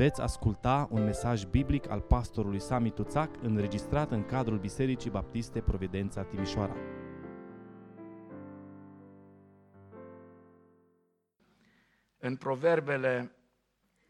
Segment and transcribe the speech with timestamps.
[0.00, 6.22] Veți asculta un mesaj biblic al pastorului Sami Tuțac înregistrat în cadrul Bisericii Baptiste Providența
[6.22, 6.76] Timișoara.
[12.18, 13.36] În Proverbele,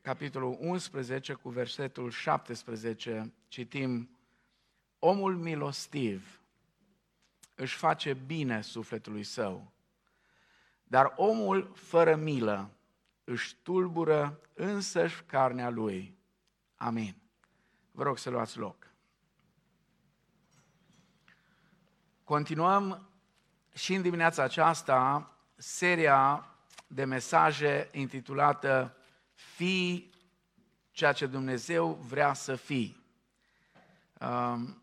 [0.00, 4.18] capitolul 11, cu versetul 17, citim
[4.98, 6.40] Omul milostiv
[7.54, 9.72] își face bine sufletului său,
[10.82, 12.70] dar omul fără milă
[13.24, 16.18] își tulbură însăși carnea lui.
[16.76, 17.16] Amin.
[17.90, 18.90] Vă rog să luați loc.
[22.24, 23.08] Continuăm
[23.74, 26.54] și în dimineața aceasta seria
[26.86, 28.96] de mesaje intitulată
[29.32, 30.10] Fii
[30.90, 33.04] ceea ce Dumnezeu vrea să fii.
[34.20, 34.82] Um,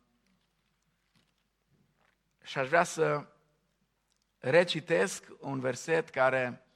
[2.44, 3.28] și aș vrea să
[4.38, 6.66] recitesc un verset care uh,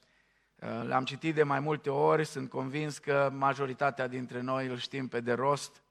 [0.61, 5.21] l-am citit de mai multe ori, sunt convins că majoritatea dintre noi îl știm pe
[5.21, 5.81] de rost.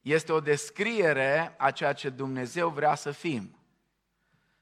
[0.00, 3.56] Este o descriere a ceea ce Dumnezeu vrea să fim.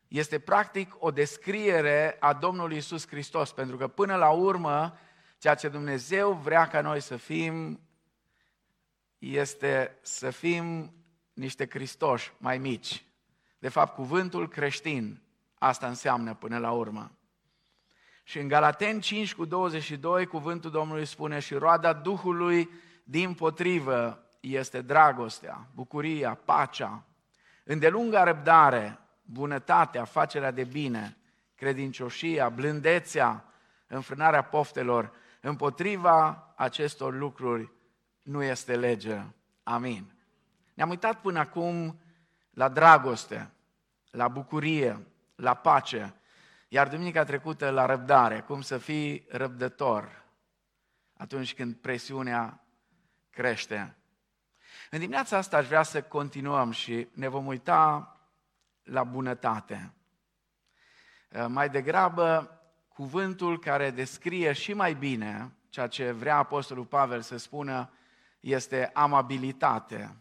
[0.09, 4.99] Este practic o descriere a Domnului Isus Hristos, pentru că până la urmă,
[5.39, 7.81] ceea ce Dumnezeu vrea ca noi să fim,
[9.19, 10.95] este să fim
[11.33, 13.05] niște Cristoși mai mici.
[13.59, 15.23] De fapt, cuvântul creștin
[15.59, 17.16] asta înseamnă până la urmă.
[18.29, 22.71] Și în Galaten 5 cu 22, cuvântul Domnului spune și roada Duhului
[23.05, 27.05] din potrivă este dragostea, bucuria, pacea,
[27.65, 31.17] îndelunga răbdare, bunătatea, facerea de bine,
[31.55, 33.45] credincioșia, blândețea,
[33.87, 35.13] înfrânarea poftelor.
[35.41, 37.73] Împotriva acestor lucruri
[38.23, 39.23] nu este lege.
[39.63, 40.15] Amin.
[40.75, 42.01] Ne-am uitat până acum
[42.51, 43.51] la dragoste,
[44.11, 46.15] la bucurie, la pace,
[46.69, 50.25] iar duminica trecută la răbdare, cum să fii răbdător
[51.17, 52.65] atunci când presiunea
[53.31, 53.97] crește.
[54.91, 58.11] În dimineața asta aș vrea să continuăm și ne vom uita
[58.83, 59.93] la bunătate.
[61.49, 67.91] Mai degrabă, cuvântul care descrie și mai bine ceea ce vrea Apostolul Pavel să spună
[68.41, 70.17] este amabilitate.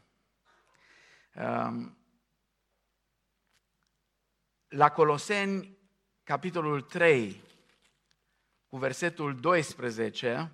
[4.67, 5.77] La Coloseni,
[6.25, 7.41] capitolul 3,
[8.67, 10.51] cu versetul 12,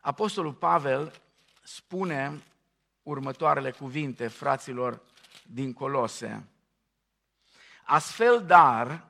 [0.00, 1.20] Apostolul Pavel
[1.62, 2.42] spune
[3.02, 5.02] următoarele cuvinte fraților
[5.46, 6.48] din Colose.
[7.84, 9.08] Astfel, dar,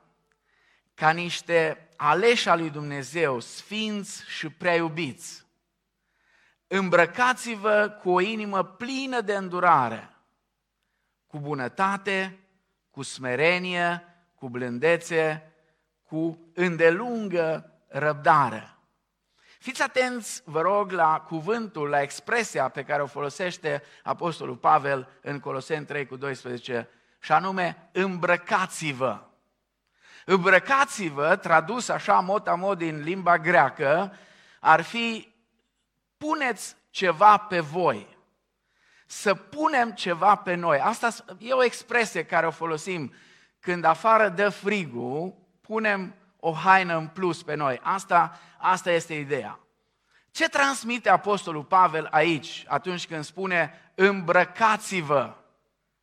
[0.93, 5.45] ca niște aleși al lui Dumnezeu, sfinți și prea iubiți,
[6.67, 10.09] îmbrăcați-vă cu o inimă plină de îndurare,
[11.27, 12.39] cu bunătate,
[12.89, 14.03] cu smerenie,
[14.35, 15.43] cu blândețe,
[16.09, 18.73] cu îndelungă răbdare.
[19.59, 25.39] Fiți atenți, vă rog, la cuvântul, la expresia pe care o folosește Apostolul Pavel în
[25.39, 29.19] Coloseni 3 cu 12, și anume îmbrăcați-vă.
[30.25, 34.13] Îmbrăcați-vă, tradus așa mod din limba greacă,
[34.59, 35.33] ar fi
[36.17, 38.17] puneți ceva pe voi.
[39.05, 40.79] Să punem ceva pe noi.
[40.79, 43.13] Asta e o expresie care o folosim
[43.59, 45.38] când afară dă frigul,
[45.69, 47.79] punem o haină în plus pe noi.
[47.83, 49.59] Asta, asta este ideea.
[50.31, 55.35] Ce transmite Apostolul Pavel aici atunci când spune îmbrăcați-vă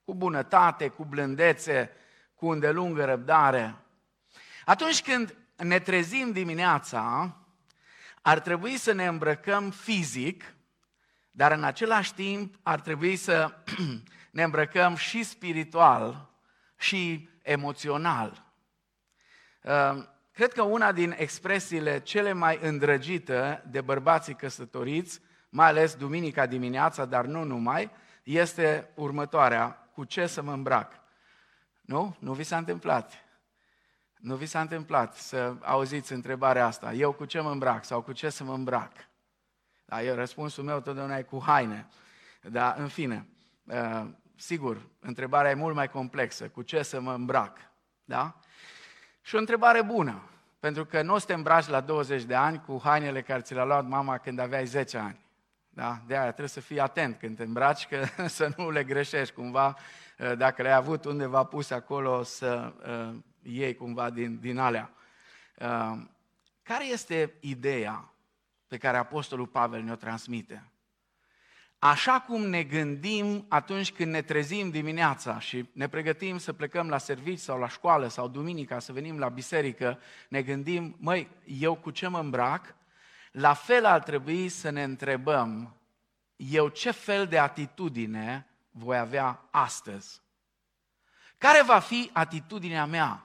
[0.04, 1.90] cu bunătate, cu blândețe,
[2.34, 3.76] cu îndelungă răbdare?
[4.64, 7.36] Atunci când ne trezim dimineața,
[8.22, 10.54] ar trebui să ne îmbrăcăm fizic,
[11.30, 13.54] dar în același timp ar trebui să
[14.30, 16.30] ne îmbrăcăm și spiritual
[16.76, 18.45] și emoțional.
[19.66, 26.46] Ehm, cred că una din expresiile cele mai îndrăgite de bărbații căsătoriți, mai ales duminica
[26.46, 27.90] dimineața, dar nu numai,
[28.22, 30.92] este următoarea, cu ce să mă îmbrac?
[31.80, 32.16] Nu?
[32.18, 33.12] Nu vi s-a întâmplat.
[34.16, 38.12] Nu vi s-a întâmplat să auziți întrebarea asta, eu cu ce mă îmbrac sau cu
[38.12, 38.92] ce să mă îmbrac?
[39.84, 41.88] Da, eu, răspunsul meu totdeauna e cu haine.
[42.42, 43.28] Dar, în fine,
[43.66, 46.48] ehm, sigur, întrebarea e mult mai complexă.
[46.48, 47.58] Cu ce să mă îmbrac?
[48.04, 48.40] Da?
[49.26, 50.22] Și o întrebare bună,
[50.60, 53.54] pentru că nu o să te îmbraci la 20 de ani cu hainele care ți
[53.54, 55.20] le-a luat mama când aveai 10 ani.
[55.68, 56.02] Da?
[56.06, 59.76] De aia trebuie să fii atent când te îmbraci, că să nu le greșești cumva,
[60.18, 64.90] uh, dacă le-ai avut undeva pus acolo, să uh, iei cumva din, din alea.
[65.58, 65.98] Uh,
[66.62, 68.12] care este ideea
[68.66, 70.70] pe care Apostolul Pavel ne-o transmite?
[71.78, 76.98] Așa cum ne gândim atunci când ne trezim dimineața și ne pregătim să plecăm la
[76.98, 81.90] servici sau la școală sau duminica să venim la biserică, ne gândim, măi, eu cu
[81.90, 82.74] ce mă îmbrac?
[83.32, 85.76] La fel ar trebui să ne întrebăm
[86.36, 90.22] eu ce fel de atitudine voi avea astăzi.
[91.38, 93.24] Care va fi atitudinea mea?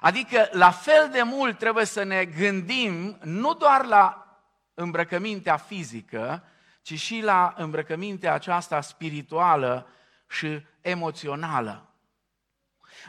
[0.00, 4.26] Adică la fel de mult trebuie să ne gândim nu doar la
[4.74, 6.44] îmbrăcămintea fizică,
[6.86, 9.88] ci și la îmbrăcămintea aceasta spirituală
[10.28, 11.94] și emoțională.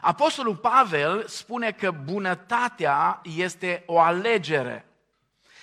[0.02, 4.86] Apostolul Pavel spune că bunătatea este o alegere.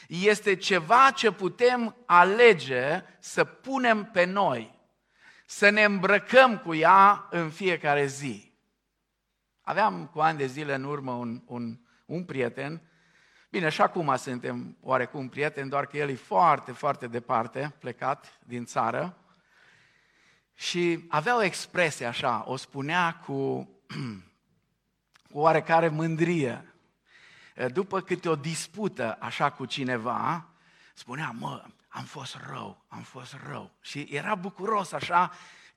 [0.08, 4.78] Este ceva ce putem alege să punem pe noi,
[5.46, 8.52] să ne îmbrăcăm cu ea în fiecare zi.
[9.62, 12.82] Aveam cu ani de zile în urmă un, un, un prieten,
[13.54, 18.64] bine, și acum suntem oarecum prieteni, doar că el e foarte, foarte departe, plecat din
[18.64, 19.16] țară,
[20.54, 23.68] și avea o expresie așa, o spunea cu,
[25.30, 26.74] cu oarecare mândrie.
[27.72, 30.48] După câte o dispută așa cu cineva,
[30.94, 33.70] spunea, mă, am fost rău, am fost rău.
[33.80, 35.32] Și era bucuros așa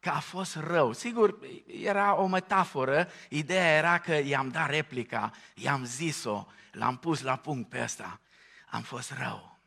[0.07, 0.94] că a fost rău.
[0.94, 7.36] Sigur, era o metaforă, ideea era că i-am dat replica, i-am zis-o, l-am pus la
[7.36, 8.19] punct pe ăsta.
[8.69, 9.59] Am fost rău.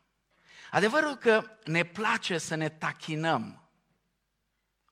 [0.71, 3.69] Adevărul că ne place să ne tachinăm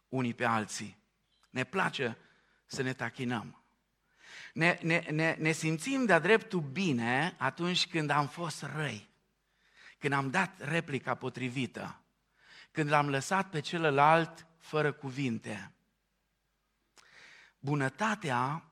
[0.09, 0.97] unii pe alții.
[1.49, 2.17] Ne place
[2.65, 3.63] să ne tachinăm.
[4.53, 9.09] Ne, ne, ne, ne simțim de-a dreptul bine atunci când am fost răi,
[9.97, 12.01] când am dat replica potrivită,
[12.71, 15.71] când l-am lăsat pe celălalt fără cuvinte.
[17.59, 18.63] Bunătatea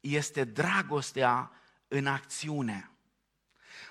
[0.00, 1.50] este dragostea
[1.88, 2.90] în acțiune.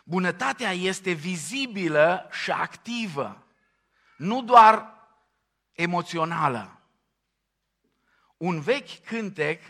[0.03, 3.45] Bunătatea este vizibilă și activă,
[4.17, 4.99] nu doar
[5.71, 6.81] emoțională.
[8.37, 9.61] Un vechi cântec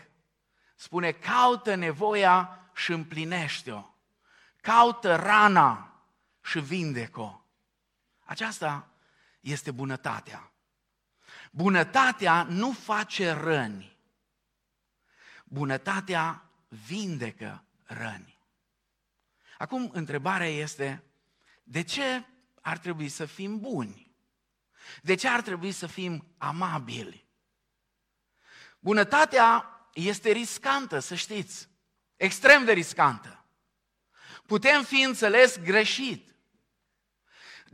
[0.74, 3.84] spune, caută nevoia și împlinește-o.
[4.60, 6.02] Caută rana
[6.42, 7.40] și vindecă-o.
[8.24, 8.88] Aceasta
[9.40, 10.51] este bunătatea.
[11.54, 13.96] Bunătatea nu face răni.
[15.44, 18.38] Bunătatea vindecă răni.
[19.58, 21.04] Acum, întrebarea este,
[21.62, 22.26] de ce
[22.60, 24.14] ar trebui să fim buni?
[25.02, 27.26] De ce ar trebui să fim amabili?
[28.78, 31.68] Bunătatea este riscantă, să știți,
[32.16, 33.44] extrem de riscantă.
[34.46, 36.31] Putem fi înțeles greșit.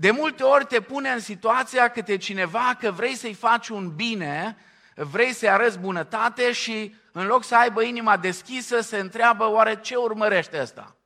[0.00, 4.56] De multe ori te pune în situația câte cineva că vrei să-i faci un bine,
[4.94, 9.96] vrei să-i arăți bunătate și în loc să aibă inima deschisă, se întreabă oare ce
[9.96, 10.96] urmărește ăsta?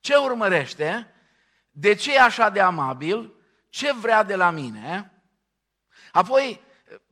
[0.00, 1.14] Ce urmărește?
[1.70, 3.34] De ce e așa de amabil?
[3.68, 5.12] Ce vrea de la mine?
[6.12, 6.60] Apoi,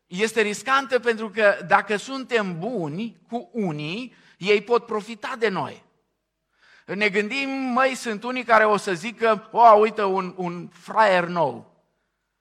[0.06, 5.85] este riscantă pentru că dacă suntem buni cu unii, ei pot profita de noi.
[6.94, 11.75] Ne gândim, măi, sunt unii care o să zică, o, uite, un, un fraier nou.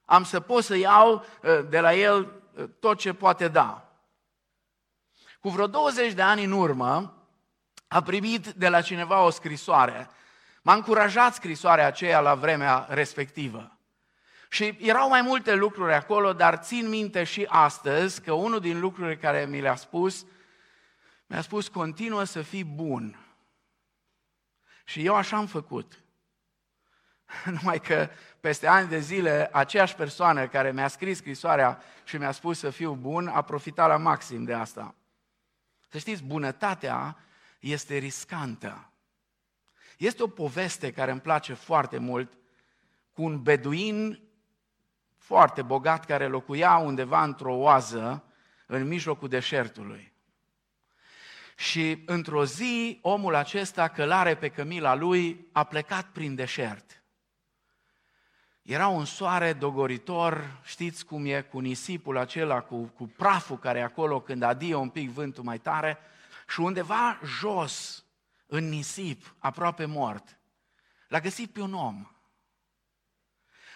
[0.04, 3.90] Am să pot să iau ă, de la el ă, tot ce poate da.
[5.40, 7.14] Cu vreo 20 de ani în urmă,
[7.88, 10.08] a primit de la cineva o scrisoare.
[10.62, 13.78] M-a încurajat scrisoarea aceea la vremea respectivă.
[14.48, 19.16] Și erau mai multe lucruri acolo, dar țin minte și astăzi că unul din lucrurile
[19.16, 20.26] care mi le-a spus,
[21.26, 23.25] mi-a spus, continuă să fii bun.
[24.88, 26.04] Și eu așa am făcut.
[27.60, 28.08] Numai că
[28.40, 32.94] peste ani de zile, aceeași persoană care mi-a scris scrisoarea și mi-a spus să fiu
[32.94, 34.94] bun, a profitat la maxim de asta.
[35.88, 37.16] Să știți, bunătatea
[37.60, 38.90] este riscantă.
[39.98, 42.32] Este o poveste care îmi place foarte mult
[43.12, 44.20] cu un beduin
[45.16, 48.24] foarte bogat care locuia undeva într-o oază
[48.66, 50.12] în mijlocul deșertului.
[51.58, 57.02] Și într-o zi, omul acesta, călare pe cămila lui, a plecat prin deșert.
[58.62, 63.82] Era un soare dogoritor, știți cum e, cu nisipul acela, cu, cu praful care e
[63.82, 65.98] acolo când adie un pic vântul mai tare,
[66.48, 68.04] și undeva jos,
[68.46, 70.38] în nisip, aproape mort,
[71.08, 72.06] l-a găsit pe un om.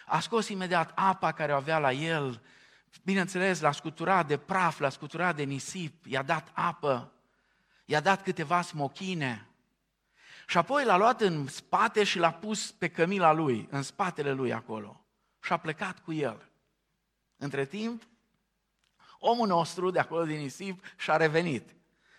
[0.07, 2.43] A scos imediat apa care o avea la el,
[3.03, 7.13] bineînțeles, l-a scuturat de praf, l-a scuturat de nisip, i-a dat apă,
[7.91, 9.47] i-a dat câteva smochine
[10.47, 14.53] și apoi l-a luat în spate și l-a pus pe cămila lui, în spatele lui
[14.53, 15.01] acolo
[15.43, 16.51] și a plecat cu el.
[17.37, 18.03] Între timp,
[19.19, 21.75] omul nostru de acolo din nisip și-a revenit.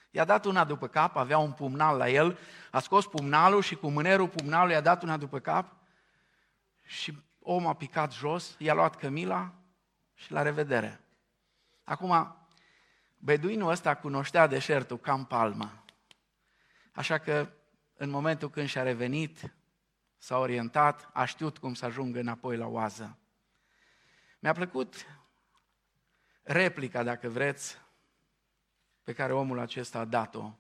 [0.10, 2.38] I-a dat una după cap, avea un pumnal la el,
[2.72, 5.74] a scos pumnalul și cu mânerul pumnalului i-a dat una după cap
[6.86, 9.52] și Omul a picat jos, i-a luat cămila
[10.14, 11.02] și la revedere.
[11.84, 12.36] Acum,
[13.24, 15.84] beduinul ăsta cunoștea deșertul cam palma.
[16.92, 17.52] Așa că,
[17.94, 19.54] în momentul când și-a revenit,
[20.18, 23.18] s-a orientat, a știut cum să ajungă înapoi la oază.
[24.40, 25.06] Mi-a plăcut
[26.42, 27.78] replica, dacă vreți,
[29.04, 30.54] pe care omul acesta a dat-o.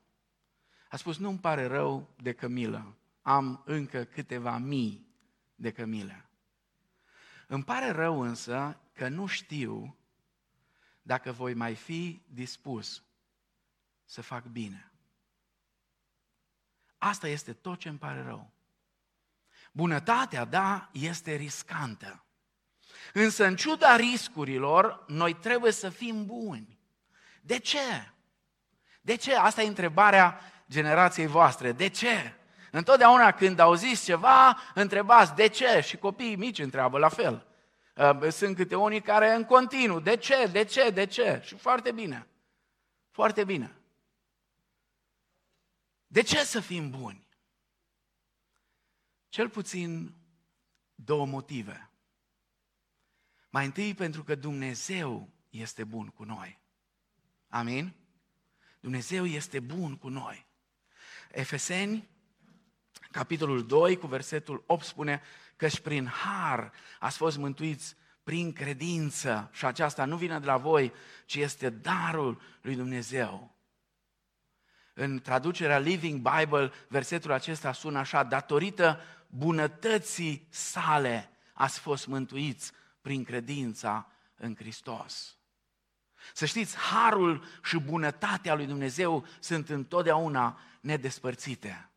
[0.89, 5.07] A spus, nu-mi pare rău de cămilă, am încă câteva mii
[5.55, 6.25] de cămile.
[7.47, 9.95] Îmi pare rău însă că nu știu
[11.01, 13.03] dacă voi mai fi dispus
[14.05, 14.91] să fac bine.
[16.97, 18.51] Asta este tot ce îmi pare rău.
[19.71, 22.25] Bunătatea, da, este riscantă.
[23.13, 26.79] Însă, în ciuda riscurilor, noi trebuie să fim buni.
[27.41, 28.11] De ce?
[29.01, 29.35] De ce?
[29.35, 30.39] Asta e întrebarea
[30.69, 31.71] generației voastre.
[31.71, 32.33] De ce?
[32.71, 37.45] Întotdeauna când auziți ceva, întrebați de ce și copiii mici întreabă la fel.
[38.01, 41.41] Uh, sunt câte unii care în continuu, de ce, de ce, de ce?
[41.43, 42.27] Și foarte bine.
[43.09, 43.75] Foarte bine.
[46.07, 47.27] De ce să fim buni?
[49.29, 50.13] Cel puțin
[50.95, 51.89] două motive.
[53.49, 56.59] Mai întâi pentru că Dumnezeu este bun cu noi.
[57.47, 57.93] Amin?
[58.79, 60.45] Dumnezeu este bun cu noi.
[61.31, 62.09] Efeseni,
[63.11, 65.21] capitolul 2, cu versetul 8 spune
[65.61, 70.57] că și prin har ați fost mântuiți prin credință și aceasta nu vine de la
[70.57, 70.93] voi,
[71.25, 73.55] ci este darul lui Dumnezeu.
[74.93, 83.23] În traducerea Living Bible, versetul acesta sună așa, datorită bunătății sale ați fost mântuiți prin
[83.23, 85.37] credința în Hristos.
[86.33, 91.89] Să știți, harul și bunătatea lui Dumnezeu sunt întotdeauna nedespărțite.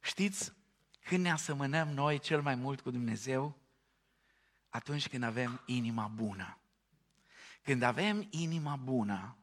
[0.00, 0.56] Știți
[1.08, 3.60] când ne asemănăm noi cel mai mult cu Dumnezeu?
[4.68, 6.58] Atunci când avem inima bună.
[7.62, 9.38] Când avem inima bună,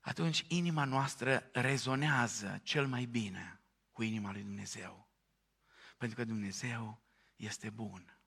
[0.00, 3.60] atunci inima noastră rezonează cel mai bine
[3.92, 5.08] cu inima lui Dumnezeu.
[5.98, 7.02] Pentru că Dumnezeu
[7.36, 8.20] este bun.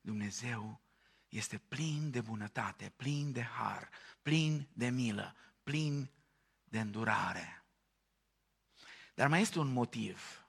[0.00, 0.82] Dumnezeu
[1.28, 3.88] este plin de bunătate, plin de har,
[4.22, 6.10] plin de milă, plin
[6.64, 7.64] de îndurare.
[9.14, 10.45] Dar mai este un motiv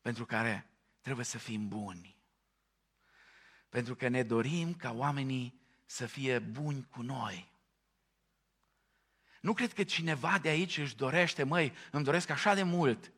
[0.00, 2.16] pentru care trebuie să fim buni.
[3.68, 7.50] Pentru că ne dorim ca oamenii să fie buni cu noi.
[9.40, 13.12] Nu cred că cineva de aici își dorește, măi, îmi doresc așa de mult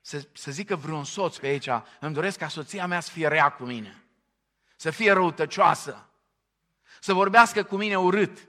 [0.00, 1.68] să, să zică vreun soț pe aici,
[2.00, 4.02] îmi doresc ca soția mea să fie rea cu mine,
[4.76, 6.08] să fie răutăcioasă,
[7.00, 8.48] să vorbească cu mine urât.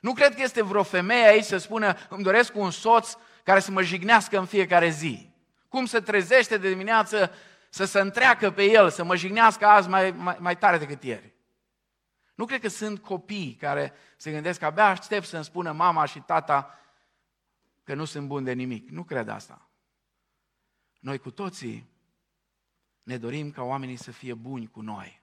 [0.00, 3.70] Nu cred că este vreo femeie aici să spună, îmi doresc un soț care să
[3.70, 5.31] mă jignească în fiecare zi.
[5.72, 7.32] Cum se trezește de dimineață
[7.70, 11.34] să se întreacă pe el, să mă jignească azi mai, mai, mai tare decât ieri.
[12.34, 16.20] Nu cred că sunt copii care se gândesc că abia aștept să-mi spună mama și
[16.20, 16.78] tata
[17.82, 18.88] că nu sunt buni de nimic.
[18.88, 19.70] Nu cred asta.
[21.00, 21.90] Noi cu toții
[23.02, 25.22] ne dorim ca oamenii să fie buni cu noi.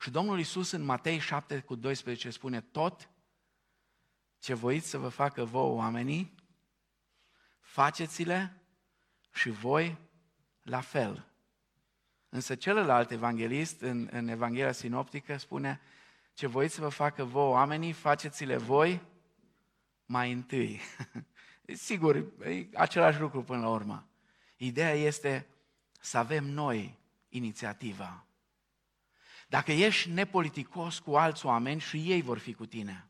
[0.00, 3.10] Și Domnul Isus în Matei 7 cu 12 spune tot
[4.38, 6.34] ce voiți să vă facă vouă oamenii,
[7.60, 8.61] faceți-le
[9.32, 9.98] și voi
[10.62, 11.26] la fel.
[12.28, 15.80] Însă celălalt evanghelist în, în Evanghelia Sinoptică spune
[16.34, 19.02] ce voiți să vă facă vouă oamenii, faceți-le voi
[20.06, 20.80] mai întâi.
[21.88, 24.08] Sigur, e același lucru până la urmă.
[24.56, 25.46] Ideea este
[26.00, 26.98] să avem noi
[27.28, 28.26] inițiativa.
[29.48, 33.06] Dacă ești nepoliticos cu alți oameni și ei vor fi cu tine.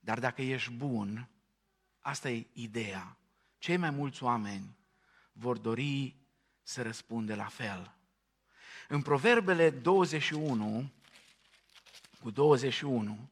[0.00, 1.28] Dar dacă ești bun,
[2.00, 3.16] asta e ideea.
[3.58, 4.76] Cei mai mulți oameni
[5.34, 6.16] vor dori
[6.62, 7.94] să răspunde la fel.
[8.88, 10.92] În Proverbele 21,
[12.20, 13.28] cu 21,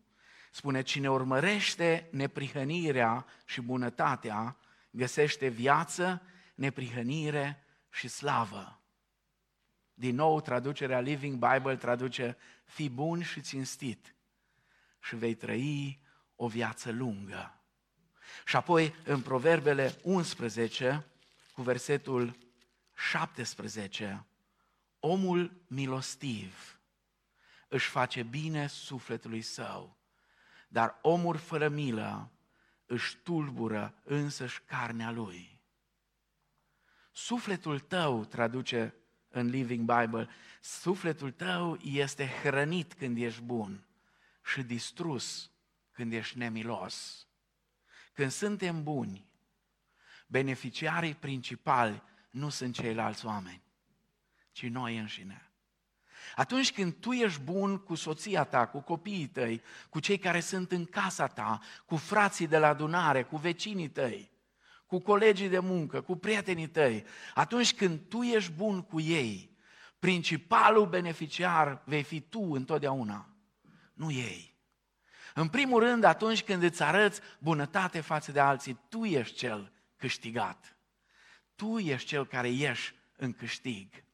[0.51, 4.57] spune, cine urmărește neprihănirea și bunătatea,
[4.91, 6.23] găsește viață,
[6.55, 8.81] neprihănire și slavă.
[9.95, 14.15] Din nou, traducerea Living Bible traduce, fi bun și cinstit
[15.03, 16.03] și vei trăi
[16.37, 17.61] o viață lungă.
[18.47, 21.07] Și apoi, în Proverbele 11,
[21.53, 22.39] cu versetul
[22.95, 24.27] 17,
[25.01, 26.81] omul milostiv
[27.69, 29.97] își face bine sufletului său,
[30.69, 32.31] dar omul fără milă
[32.87, 35.61] își tulbură însăși carnea lui.
[37.13, 38.95] Sufletul tău, traduce
[39.29, 40.29] în Living Bible,
[40.61, 43.87] sufletul tău este hrănit când ești bun
[44.45, 45.51] și distrus
[45.91, 47.27] când ești nemilos.
[48.13, 49.32] Când suntem buni,
[50.33, 53.63] beneficiarii principali nu sunt ceilalți oameni,
[54.53, 55.51] ci noi înșine.
[56.35, 60.73] Atunci când tu ești bun cu soția ta, cu copiii tăi, cu cei care sunt
[60.73, 64.31] în casa ta, cu frații de la adunare, cu vecinii tăi,
[64.87, 69.57] cu colegii de muncă, cu prietenii tăi, atunci când tu ești bun cu ei,
[69.99, 73.29] principalul beneficiar vei fi tu întotdeauna,
[73.93, 74.57] nu ei.
[75.35, 79.72] În primul rând, atunci când îți arăți bunătate față de alții, tu ești cel
[80.03, 80.77] câștigat.
[81.55, 84.05] Tu ești cel care ieși în câștig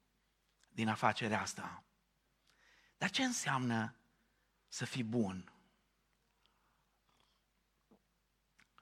[0.68, 1.84] din afacerea asta.
[2.98, 3.94] Dar ce înseamnă
[4.68, 5.52] să fii bun?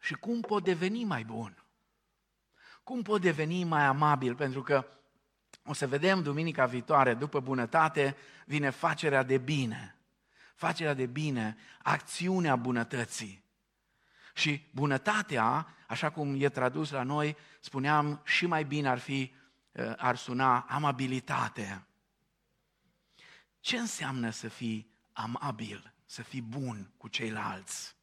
[0.00, 1.64] Și cum pot deveni mai bun?
[2.82, 4.34] Cum pot deveni mai amabil?
[4.34, 4.86] Pentru că
[5.64, 9.96] o să vedem duminica viitoare, după bunătate, vine facerea de bine.
[10.54, 13.44] Facerea de bine, acțiunea bunătății.
[14.34, 19.34] Și bunătatea, așa cum e tradus la noi, spuneam, și mai bine ar fi,
[19.72, 21.86] uh, ar suna amabilitate.
[23.60, 27.96] Ce înseamnă să fii amabil, să fii bun cu ceilalți?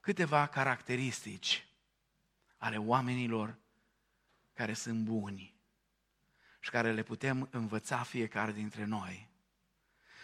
[0.00, 1.68] Câteva caracteristici
[2.56, 3.58] ale oamenilor
[4.52, 5.56] care sunt buni
[6.60, 9.28] și care le putem învăța fiecare dintre noi.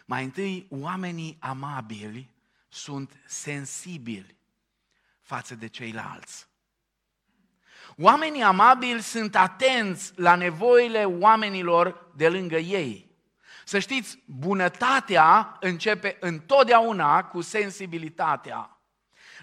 [0.07, 2.31] Mai întâi, oamenii amabili
[2.69, 4.37] sunt sensibili
[5.25, 6.47] față de ceilalți.
[7.97, 13.13] Oamenii amabili sunt atenți la nevoile oamenilor de lângă ei.
[13.65, 18.69] Să știți, bunătatea începe întotdeauna cu sensibilitatea.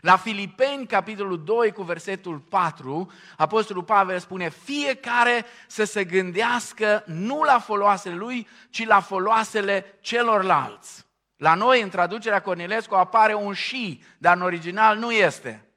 [0.02, 7.44] La Filipeni, capitolul 2, cu versetul 4, Apostolul Pavel spune, fiecare să se gândească nu
[7.44, 11.06] la foloasele lui, ci la foloasele celorlalți.
[11.38, 15.71] La noi, în traducerea Cornilescu, apare un și, dar în original nu este.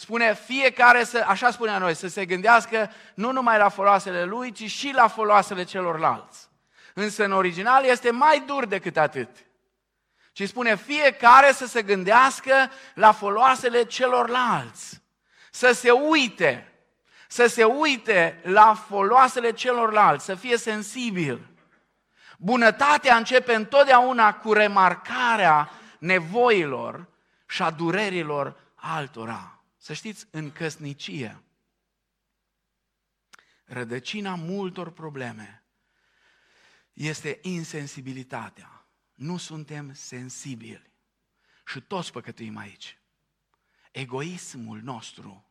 [0.00, 4.70] Spune fiecare, să, așa spunea noi, să se gândească nu numai la foloasele lui, ci
[4.70, 6.48] și la foloasele celorlalți.
[6.94, 9.28] Însă în original este mai dur decât atât.
[10.32, 15.02] Și spune fiecare să se gândească la foloasele celorlalți.
[15.50, 16.72] Să se uite,
[17.28, 21.48] să se uite la foloasele celorlalți, să fie sensibil.
[22.38, 27.06] Bunătatea începe întotdeauna cu remarcarea nevoilor
[27.46, 29.57] și a durerilor altora.
[29.88, 31.42] Să știți, în căsnicie,
[33.64, 35.64] rădăcina multor probleme
[36.92, 40.92] este insensibilitatea nu suntem sensibili.
[41.66, 42.98] Și toți păcătuim aici.
[43.92, 45.50] Egoismul nostru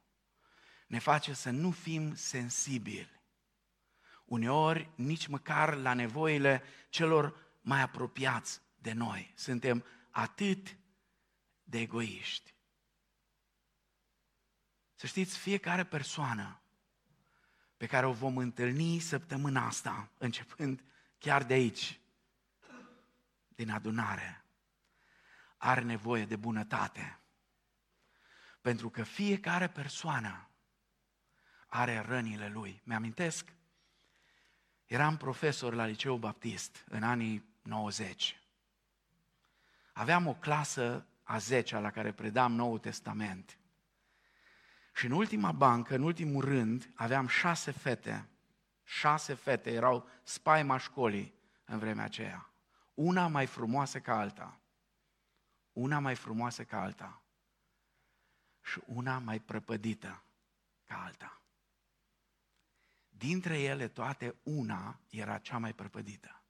[0.88, 3.22] ne face să nu fim sensibili.
[4.26, 9.34] Uneori, nici măcar la nevoile celor mai apropiați de noi.
[9.36, 10.78] Suntem atât
[11.64, 12.56] de egoiști.
[15.00, 16.62] Să știți, fiecare persoană
[17.78, 20.84] pe care o vom întâlni săptămâna asta, începând
[21.18, 22.00] chiar de aici,
[23.48, 24.46] din adunare
[25.58, 27.20] are nevoie de bunătate.
[28.62, 30.50] Pentru că fiecare persoană
[31.68, 32.82] are rănile lui.
[32.84, 33.54] Mi-amintesc,
[34.86, 38.42] eram profesor la Liceu Baptist în anii 90.
[39.94, 43.58] Aveam o clasă a 10 la care predam Noul Testament.
[44.98, 48.28] Și în ultima bancă, în ultimul rând, aveam șase fete.
[48.84, 51.34] Șase fete erau spaima școlii
[51.66, 52.50] în vremea aceea
[52.94, 54.60] una mai frumoasă ca alta,
[55.74, 57.22] una mai frumoasă ca alta
[58.62, 60.24] și una mai prăpădită
[60.86, 61.42] ca alta.
[63.10, 66.42] Dintre ele toate, una era cea mai prăpădită.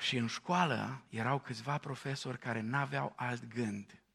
[0.00, 4.05] Și în școală erau câțiva profesori care n-aveau alt gând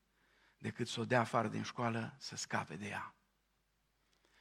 [0.61, 3.13] decât să o dea afară din școală să scape de ea.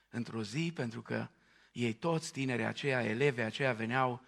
[0.09, 1.29] Într-o zi, pentru că
[1.73, 4.25] ei toți, tinerii aceia, elevii aceia, veneau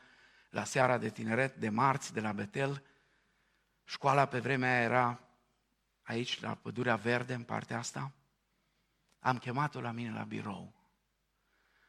[0.50, 2.82] la seara de tineret de marți de la Betel.
[3.84, 5.20] Școala pe vremea aia era
[6.02, 8.12] aici, la Pădurea Verde, în partea asta.
[9.18, 10.72] Am chemat-o la mine la birou.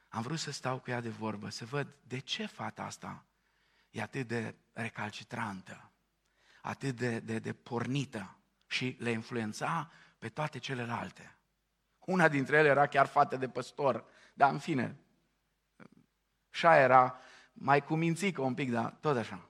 [0.08, 3.26] Am vrut să stau cu ea de vorbă, să văd de ce fata asta
[3.90, 5.92] e atât de recalcitrantă,
[6.62, 8.38] atât de, de, de pornită
[8.74, 11.38] și le influența pe toate celelalte.
[12.00, 14.98] Una dintre ele era chiar fată de păstor, dar în fine,
[16.50, 17.20] așa era
[17.54, 19.50] mai cu mințică un pic, dar tot așa.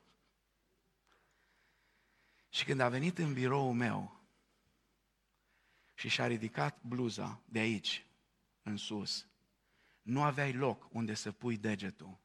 [2.49, 4.21] Și când a venit în biroul meu
[5.93, 8.05] și și-a ridicat bluza de aici,
[8.63, 9.27] în sus,
[10.01, 12.17] nu aveai loc unde să pui degetul.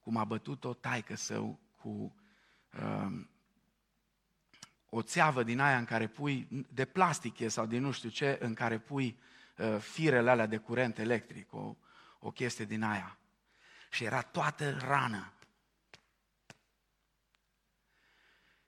[0.00, 2.14] Cum a bătut o taică său cu
[2.72, 3.30] uh,
[4.94, 8.38] o țeavă din aia în care pui, de plastic e sau din nu știu ce,
[8.40, 9.18] în care pui
[9.56, 11.76] uh, firele alea de curent electric, o,
[12.18, 13.18] o chestie din aia
[13.90, 15.32] și era toată rană.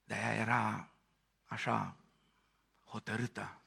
[0.05, 0.91] De aia era
[1.45, 1.97] așa
[2.85, 3.61] hotărâtă.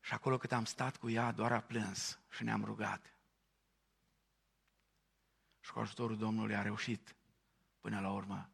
[0.00, 3.14] Și acolo cât am stat cu ea, doar a plâns și ne-am rugat.
[5.60, 7.14] Și cu ajutorul Domnului a reușit
[7.80, 8.48] până la urmă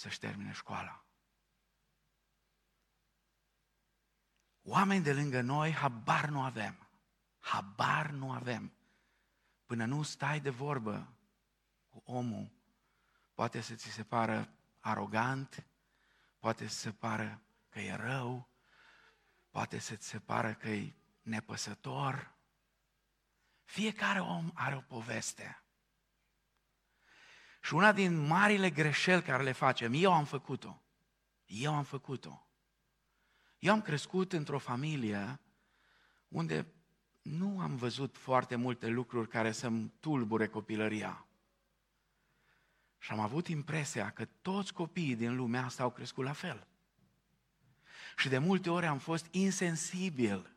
[0.00, 1.04] să-și termine școala.
[4.62, 6.88] Oameni de lângă noi, habar nu avem.
[7.38, 8.72] Habar nu avem.
[9.66, 11.14] Până nu stai de vorbă
[11.88, 12.50] cu omul,
[13.34, 15.66] poate să ți se pară arogant,
[16.38, 18.48] poate să se pară că e rău,
[19.50, 22.34] poate să ți se pară că e nepăsător.
[23.64, 25.62] Fiecare om are o poveste.
[27.60, 30.82] Și una din marile greșeli care le facem, eu am făcut-o.
[31.46, 32.46] Eu am făcut-o.
[33.58, 35.40] Eu am crescut într-o familie
[36.28, 36.66] unde
[37.22, 41.26] nu am văzut foarte multe lucruri care să-mi tulbure copilăria.
[42.98, 46.66] Și am avut impresia că toți copiii din lumea asta au crescut la fel.
[48.16, 50.56] Și de multe ori am fost insensibil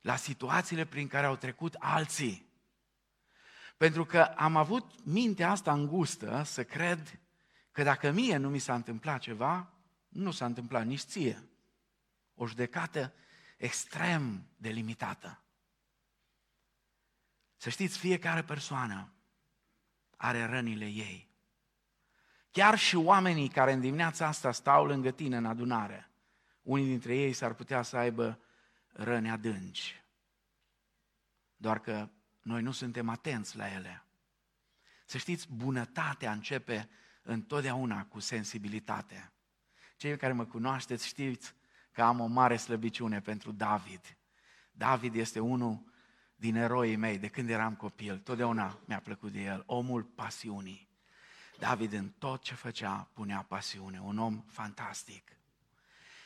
[0.00, 2.51] la situațiile prin care au trecut alții.
[3.82, 7.20] Pentru că am avut mintea asta îngustă să cred
[7.72, 9.72] că dacă mie nu mi s-a întâmplat ceva,
[10.08, 11.48] nu s-a întâmplat nici ție.
[12.34, 13.12] O judecată
[13.56, 15.42] extrem de limitată.
[17.56, 19.12] Să știți, fiecare persoană
[20.16, 21.28] are rănile ei.
[22.50, 26.10] Chiar și oamenii care în dimineața asta stau lângă tine în adunare,
[26.62, 28.40] unii dintre ei s-ar putea să aibă
[28.92, 30.04] răni adânci.
[31.56, 32.08] Doar că
[32.42, 34.04] noi nu suntem atenți la ele.
[35.04, 36.88] Să știți, bunătatea începe
[37.22, 39.32] întotdeauna cu sensibilitate.
[39.96, 41.54] Cei care mă cunoașteți știți
[41.92, 44.16] că am o mare slăbiciune pentru David.
[44.72, 45.92] David este unul
[46.36, 48.18] din eroii mei de când eram copil.
[48.18, 50.88] Totdeauna mi-a plăcut de el, omul pasiunii.
[51.58, 55.36] David în tot ce făcea punea pasiune, un om fantastic.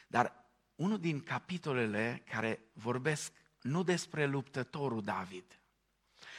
[0.07, 5.59] Dar unul din capitolele care vorbesc nu despre luptătorul David,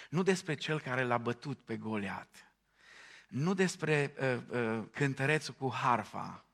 [0.10, 2.52] nu despre cel care l-a bătut pe Goliat,
[3.28, 6.46] nu despre uh, uh, cântărețul cu harfa,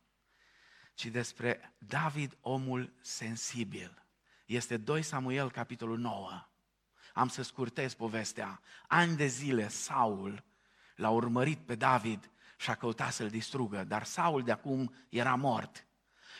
[0.94, 4.04] ci despre David, omul sensibil.
[4.46, 6.48] Este 2 Samuel, capitolul 9.
[7.13, 8.62] Am să scurtez povestea.
[8.88, 10.44] Ani de zile, Saul
[10.96, 15.86] l-a urmărit pe David și a căutat să-l distrugă, dar Saul de acum era mort.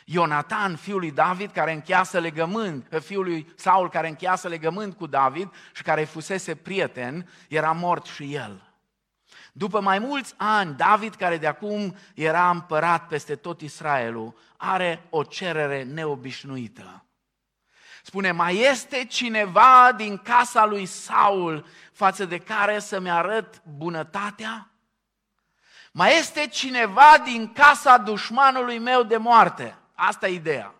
[0.04, 5.52] Ionatan, fiul lui David, care încheasă legământ, fiul lui Saul, care încheasă legământ cu David
[5.74, 8.74] și care fusese prieten, era mort și el.
[9.52, 15.22] După mai mulți ani, David, care de acum era împărat peste tot Israelul, are o
[15.22, 17.04] cerere neobișnuită.
[18.02, 24.68] Spune, mai este cineva din casa lui Saul față de care să-mi arăt bunătatea?
[25.92, 29.78] Mai este cineva din casa dușmanului meu de moarte?
[29.94, 30.74] Asta e ideea.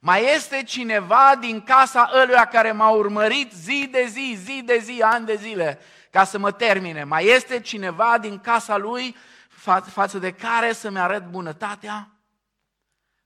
[0.00, 5.02] Mai este cineva din casa ăluia care m-a urmărit zi de zi, zi de zi,
[5.02, 5.78] ani de zile,
[6.10, 7.04] ca să mă termine.
[7.04, 9.16] Mai este cineva din casa lui
[9.48, 12.10] fa- față de care să-mi arăt bunătatea?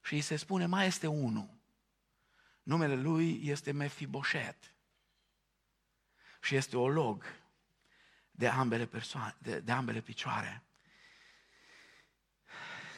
[0.03, 1.49] Și îi se spune, mai este unul.
[2.63, 4.57] Numele lui este Mefiboset.
[6.41, 7.25] Și este o log
[8.31, 10.63] de ambele, persoane, de, de ambele picioare.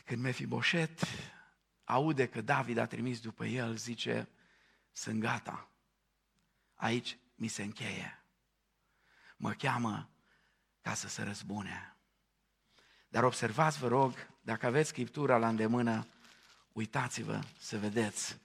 [0.05, 1.01] Când Mefiboset
[1.85, 4.29] aude că David a trimis după el, zice,
[4.93, 5.69] sunt gata,
[6.75, 8.23] aici mi se încheie.
[9.37, 10.11] Mă cheamă
[10.81, 11.97] ca să se răzbune.
[13.09, 16.07] Dar observați, vă rog, dacă aveți scriptura la îndemână,
[16.73, 18.39] uitați-vă să vedeți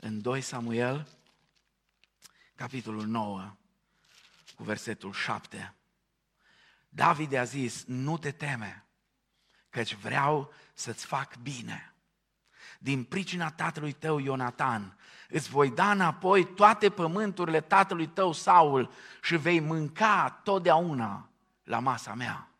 [0.00, 1.08] în 2 Samuel,
[2.54, 3.56] capitolul 9,
[4.54, 5.74] cu versetul 7.
[6.88, 8.86] David a zis, nu te teme,
[9.70, 11.95] căci vreau să-ți fac bine
[12.86, 14.96] din pricina tatălui tău Ionatan.
[15.28, 21.30] Îți voi da înapoi toate pământurile tatălui tău Saul și vei mânca totdeauna
[21.62, 22.50] la masa mea.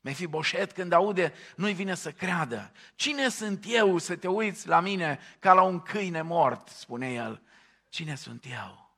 [0.00, 2.72] Mefiboset când aude, nu-i vine să creadă.
[2.94, 7.42] Cine sunt eu să te uiți la mine ca la un câine mort, spune el.
[7.88, 8.96] Cine sunt eu?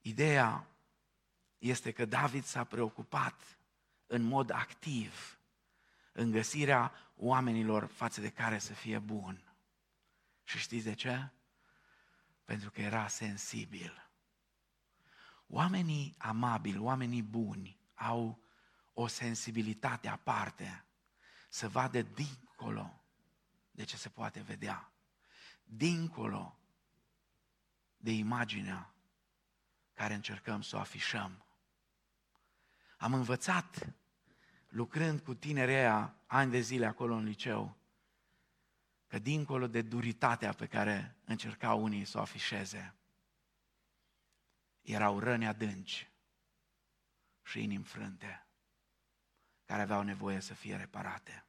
[0.00, 0.66] Ideea
[1.58, 3.40] este că David s-a preocupat
[4.06, 5.37] în mod activ
[6.18, 9.54] în găsirea oamenilor față de care să fie bun.
[10.44, 11.30] Și știți de ce?
[12.44, 14.10] Pentru că era sensibil.
[15.46, 18.40] Oamenii amabili, oamenii buni, au
[18.92, 20.84] o sensibilitate aparte
[21.48, 23.04] să vadă dincolo
[23.70, 24.92] de ce se poate vedea,
[25.64, 26.58] dincolo
[27.96, 28.94] de imaginea
[29.94, 31.44] care încercăm să o afișăm.
[32.96, 33.94] Am învățat
[34.68, 37.76] lucrând cu tinerea ani de zile acolo în liceu,
[39.06, 42.94] că dincolo de duritatea pe care încercau unii să o afișeze,
[44.82, 46.10] erau răni adânci
[47.42, 48.46] și inimi frânte,
[49.64, 51.44] care aveau nevoie să fie reparate.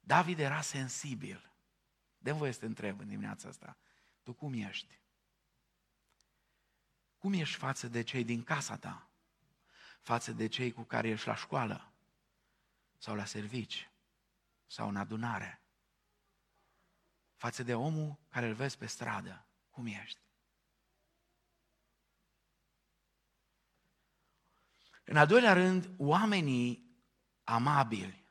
[0.00, 1.50] David era sensibil.
[2.18, 3.76] de voie să te întreb în dimineața asta,
[4.22, 5.00] tu cum ești?
[7.18, 9.08] Cum ești față de cei din casa ta?
[10.06, 11.92] Față de cei cu care ești la școală?
[12.98, 13.90] Sau la servici?
[14.66, 15.60] Sau în adunare?
[17.36, 19.46] Față de omul care îl vezi pe stradă?
[19.70, 20.18] Cum ești?
[25.04, 26.96] În al doilea rând, oamenii
[27.44, 28.26] amabili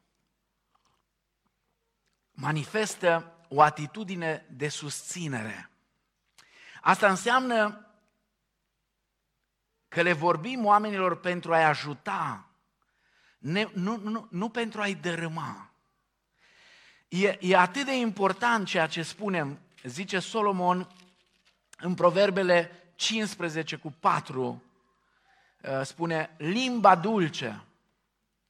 [2.32, 5.70] manifestă o atitudine de susținere.
[6.82, 7.85] Asta înseamnă
[9.96, 12.48] că le vorbim oamenilor pentru a-i ajuta,
[13.38, 15.70] ne, nu, nu, nu pentru a-i dărâma.
[17.08, 20.88] E, e atât de important ceea ce spunem, zice Solomon
[21.78, 24.64] în Proverbele 15 cu 4,
[25.62, 27.64] uh, spune, limba dulce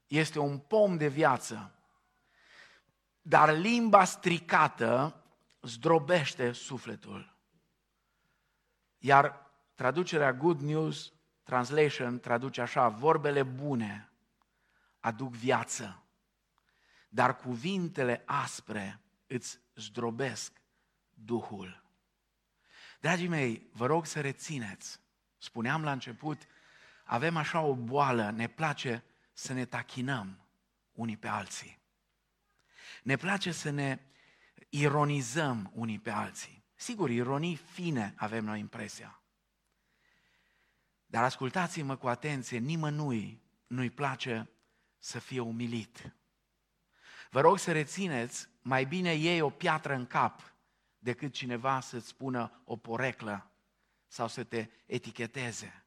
[0.08, 1.72] este un pom de viață,
[3.22, 5.16] dar limba stricată
[5.62, 7.36] zdrobește sufletul.
[8.98, 11.14] Iar traducerea Good News
[11.46, 14.10] Translation traduce așa, vorbele bune
[15.00, 16.04] aduc viață,
[17.10, 20.62] dar cuvintele aspre îți zdrobesc
[21.14, 21.84] Duhul.
[23.00, 25.00] Dragii mei, vă rog să rețineți,
[25.38, 26.42] spuneam la început,
[27.04, 29.04] avem așa o boală, ne place
[29.34, 30.46] să ne tachinăm
[30.92, 31.80] unii pe alții.
[33.04, 34.00] Ne place să ne
[34.70, 36.64] ironizăm unii pe alții.
[36.76, 39.20] Sigur, ironii fine avem noi impresia.
[41.16, 44.50] Dar ascultați-mă cu atenție, nimănui nu-i place
[45.00, 46.16] să fie umilit.
[47.30, 50.54] Vă rog să rețineți, mai bine iei o piatră în cap
[50.98, 53.52] decât cineva să-ți spună o poreclă
[54.08, 55.86] sau să te eticheteze.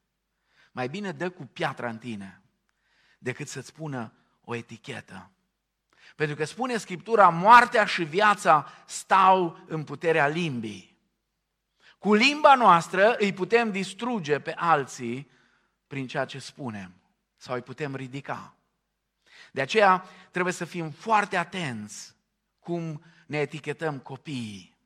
[0.71, 2.41] Mai bine dă cu piatra în tine
[3.19, 5.31] decât să-ți pună o etichetă.
[6.15, 10.88] Pentru că spune Scriptura, moartea și viața stau în puterea limbii.
[11.99, 15.29] Cu limba noastră îi putem distruge pe alții
[15.87, 16.93] prin ceea ce spunem
[17.35, 18.55] sau îi putem ridica.
[19.51, 22.15] De aceea trebuie să fim foarte atenți
[22.59, 24.77] cum ne etichetăm copiii.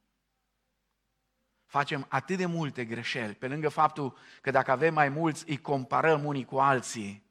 [1.66, 6.26] Facem atât de multe greșeli, pe lângă faptul că dacă avem mai mulți, îi comparăm
[6.26, 7.24] unii cu alții,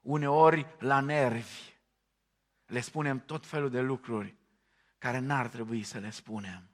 [0.00, 1.72] uneori la nervi,
[2.66, 4.34] le spunem tot felul de lucruri
[4.98, 6.68] care n-ar trebui să le spunem.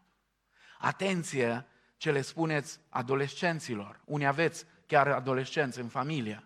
[0.79, 1.67] Atenție
[2.01, 4.01] ce le spuneți adolescenților.
[4.05, 6.45] Unii aveți chiar adolescenți în familie.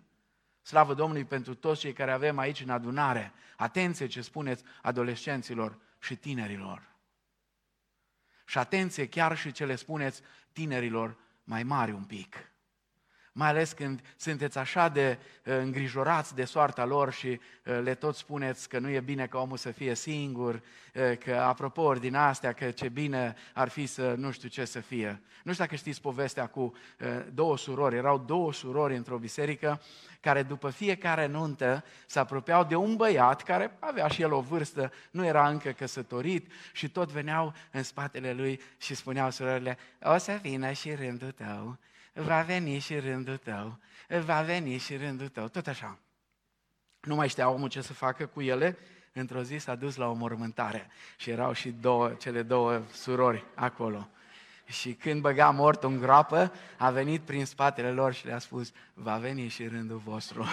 [0.61, 3.33] Slavă Domnului pentru toți cei care avem aici în adunare.
[3.57, 6.95] Atenție ce spuneți adolescenților și tinerilor.
[8.45, 12.51] Și atenție chiar și ce le spuneți tinerilor mai mari un pic
[13.37, 18.15] mai ales când sunteți așa de uh, îngrijorați de soarta lor și uh, le tot
[18.15, 22.53] spuneți că nu e bine ca omul să fie singur, uh, că apropo din astea,
[22.53, 25.21] că ce bine ar fi să nu știu ce să fie.
[25.43, 26.73] Nu știu dacă știți povestea cu
[27.33, 29.81] două surori, erau două surori într-o biserică
[30.19, 34.91] care după fiecare nuntă se apropiau de un băiat care avea și el o vârstă,
[35.11, 40.39] nu era încă căsătorit și tot veneau în spatele lui și spuneau surorile, o să
[40.41, 41.77] vină și rândul tău
[42.15, 43.79] va veni și rândul tău,
[44.25, 45.97] va veni și rândul tău, tot așa.
[47.01, 48.77] Nu mai știa omul ce să facă cu ele,
[49.13, 54.09] într-o zi s-a dus la o mormântare și erau și două, cele două surori acolo.
[54.65, 59.17] Și când băga mortul în groapă, a venit prin spatele lor și le-a spus, va
[59.17, 60.45] veni și rândul vostru.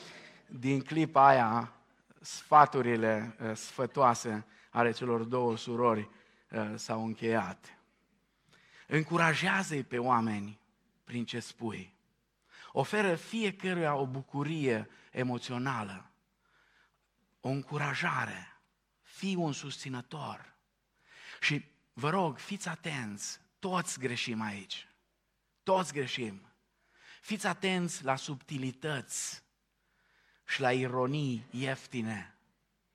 [0.46, 1.72] Din clipa aia,
[2.20, 6.08] sfaturile uh, sfătoase ale celor două surori
[6.50, 7.78] uh, s-au încheiat.
[8.86, 10.58] Încurajează-i pe oameni
[11.06, 11.94] prin ce spui.
[12.72, 16.10] Oferă fiecăruia o bucurie emoțională,
[17.40, 18.60] o încurajare.
[19.02, 20.54] Fii un susținător.
[21.40, 24.88] Și vă rog, fiți atenți, toți greșim aici.
[25.62, 26.52] Toți greșim.
[27.20, 29.42] Fiți atenți la subtilități
[30.46, 32.38] și la ironii ieftine.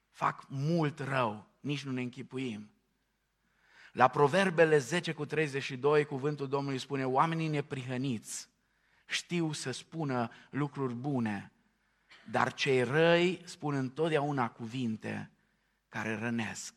[0.09, 2.71] Fac mult rău, nici nu ne închipuim.
[3.91, 8.49] La Proverbele 10 cu 32, cuvântul Domnului spune, oamenii neprihăniți
[9.11, 11.51] știu să spună lucruri bune,
[12.31, 15.31] dar cei răi spun întotdeauna cuvinte
[15.89, 16.73] care rănesc.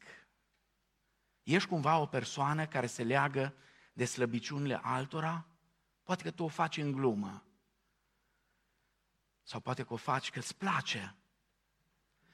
[1.42, 3.54] Ești cumva o persoană care se leagă
[3.92, 5.46] de slăbiciunile altora?
[6.02, 7.44] Poate că tu o faci în glumă.
[9.42, 11.14] Sau poate că o faci că îți place.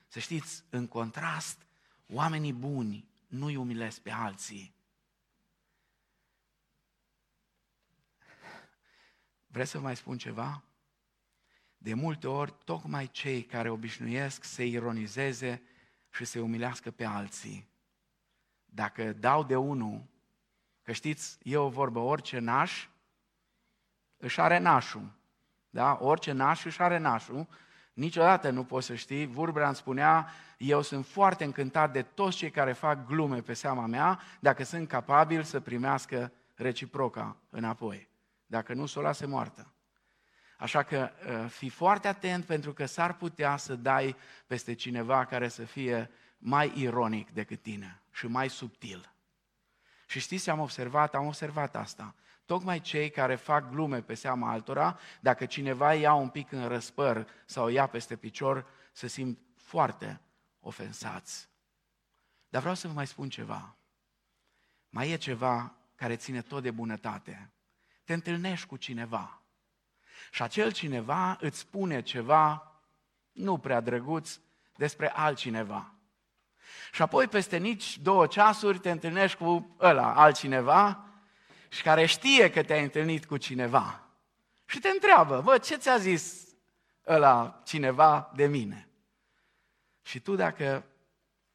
[0.06, 1.66] Să știți, în contrast,
[2.12, 4.74] oamenii buni nu-i umilesc pe alții.
[9.46, 10.62] Vreți să mai spun ceva?
[11.78, 15.62] De multe ori, tocmai cei care obișnuiesc să ironizeze
[16.10, 17.68] și să umilească pe alții,
[18.64, 20.04] dacă dau de unul,
[20.82, 22.88] că știți, e o vorbă, orice naș
[24.16, 25.12] își are nașul.
[25.70, 25.98] Da?
[26.00, 27.48] Orice naș își are nașul.
[27.92, 29.26] Niciodată nu poți să știi.
[29.26, 33.86] Vurbrea îmi spunea, eu sunt foarte încântat de toți cei care fac glume pe seama
[33.86, 38.08] mea, dacă sunt capabili să primească reciproca înapoi.
[38.46, 39.72] Dacă nu, să o lase moartă.
[40.58, 45.48] Așa că uh, fii foarte atent pentru că s-ar putea să dai peste cineva care
[45.48, 49.12] să fie mai ironic decât tine și mai subtil.
[50.06, 51.14] Și știți ce am observat?
[51.14, 52.14] Am observat asta.
[52.50, 57.26] Tocmai cei care fac glume pe seama altora, dacă cineva ia un pic în răspăr
[57.46, 60.20] sau ia peste picior, se simt foarte
[60.60, 61.48] ofensați.
[62.48, 63.76] Dar vreau să vă mai spun ceva.
[64.88, 67.50] Mai e ceva care ține tot de bunătate.
[68.04, 69.42] Te întâlnești cu cineva
[70.30, 72.72] și acel cineva îți spune ceva
[73.32, 74.38] nu prea drăguț
[74.76, 75.94] despre altcineva.
[76.92, 81.04] Și apoi peste nici două ceasuri te întâlnești cu ăla, altcineva,
[81.70, 84.08] și care știe că te-ai întâlnit cu cineva.
[84.64, 86.48] Și te întreabă, bă, ce ți-a zis
[87.06, 88.88] ăla cineva de mine?
[90.02, 90.84] Și tu dacă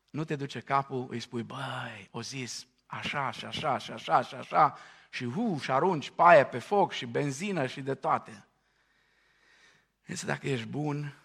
[0.10, 4.36] nu te duce capul, îi spui, băi, o zis așa și așa și așa și
[4.36, 4.78] așa
[5.10, 8.48] și hu, și arunci paie pe foc și benzină și de toate.
[10.06, 11.18] Însă dacă ești bun,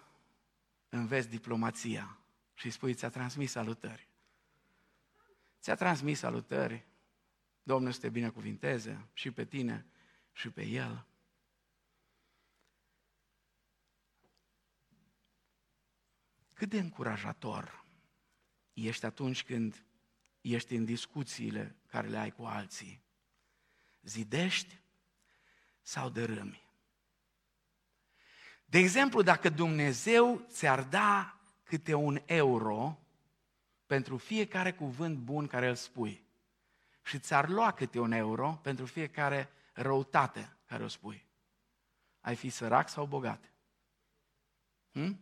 [0.89, 2.17] înveți diplomația
[2.53, 4.07] și îi spui, ți-a transmis salutări.
[5.61, 6.85] Ți-a transmis salutări.
[7.63, 9.85] Domnul să te binecuvinteze și pe tine
[10.31, 11.05] și pe el.
[16.53, 17.85] Cât de încurajator
[18.73, 19.85] ești atunci când
[20.41, 23.01] ești în discuțiile care le ai cu alții.
[24.01, 24.79] Zidești
[25.81, 26.69] sau dărâmi?
[28.65, 32.99] De exemplu, dacă Dumnezeu ți-ar da câte un euro
[33.85, 36.23] pentru fiecare cuvânt bun care îl spui
[37.01, 41.25] și ți-ar lua câte un euro pentru fiecare răutate care o spui,
[42.21, 43.51] ai fi sărac sau bogat?
[44.91, 45.19] Hm?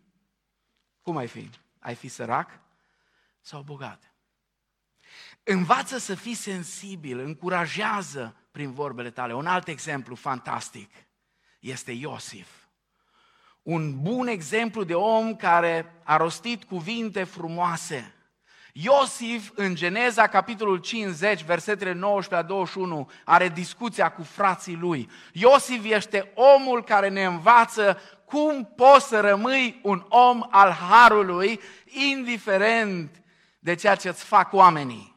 [1.02, 1.50] Cum ai fi?
[1.80, 2.60] Ai fi sărac
[3.42, 4.14] sau bogat?
[5.44, 9.34] Învață să fii sensibil, încurajează prin vorbele tale.
[9.34, 10.92] Un alt exemplu fantastic
[11.60, 12.60] este Iosif
[13.70, 18.14] un bun exemplu de om care a rostit cuvinte frumoase.
[18.82, 25.10] Iosif, în Geneza, capitolul 50, versetele 19 la 21, are discuția cu frații lui.
[25.32, 33.22] Iosif este omul care ne învață cum poți să rămâi un om al harului, indiferent
[33.60, 35.16] de ceea ce îți fac oamenii.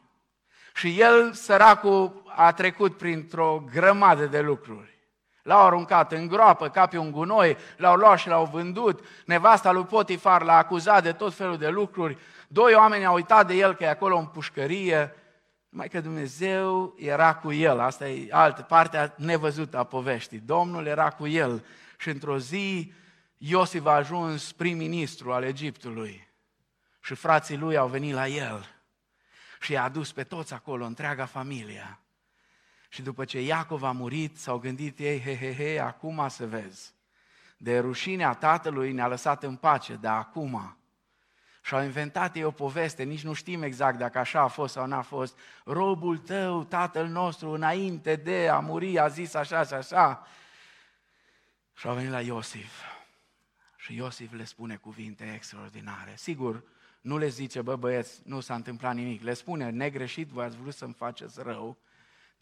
[0.75, 4.92] Și el, săracul, a trecut printr-o grămadă de lucruri.
[5.43, 9.05] L-au aruncat în groapă ca pe un gunoi, l-au luat și l-au vândut.
[9.25, 12.17] Nevasta lui Potifar l-a acuzat de tot felul de lucruri.
[12.47, 15.15] Doi oameni au uitat de el că e acolo în pușcărie.
[15.69, 17.79] Mai că Dumnezeu era cu el.
[17.79, 20.39] Asta e altă parte nevăzută a poveștii.
[20.39, 21.65] Domnul era cu el.
[21.97, 22.93] Și într-o zi
[23.37, 26.27] Iosif a ajuns prim-ministru al Egiptului.
[27.01, 28.65] Și frații lui au venit la el.
[29.59, 31.97] Și i-a adus pe toți acolo, întreaga familie.
[32.93, 36.93] Și după ce Iacov a murit, s-au gândit ei, he, he, he, acum să vezi.
[37.57, 40.77] De rușinea tatălui ne-a lăsat în pace, dar acum.
[41.61, 44.85] Și au inventat ei o poveste, nici nu știm exact dacă așa a fost sau
[44.85, 45.39] n-a fost.
[45.65, 50.27] Robul tău, tatăl nostru, înainte de a muri, a zis așa și așa.
[51.73, 52.81] Și au venit la Iosif.
[53.75, 56.13] Și Iosif le spune cuvinte extraordinare.
[56.15, 56.63] Sigur,
[57.01, 59.23] nu le zice, bă băieți, nu s-a întâmplat nimic.
[59.23, 61.77] Le spune, negreșit, voi ați vrut să-mi faceți rău,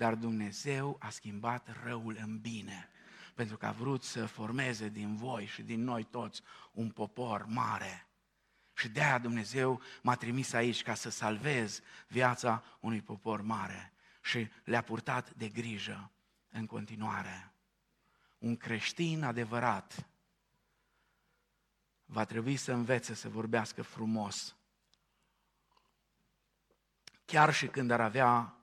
[0.01, 2.89] dar Dumnezeu a schimbat răul în bine,
[3.33, 8.07] pentru că a vrut să formeze din voi și din noi toți un popor mare.
[8.73, 13.93] Și de aia Dumnezeu m-a trimis aici ca să salvez viața unui popor mare.
[14.21, 16.11] Și le-a purtat de grijă
[16.49, 17.51] în continuare.
[18.37, 20.09] Un creștin adevărat
[22.05, 24.55] va trebui să învețe să vorbească frumos.
[27.25, 28.55] Chiar și când ar avea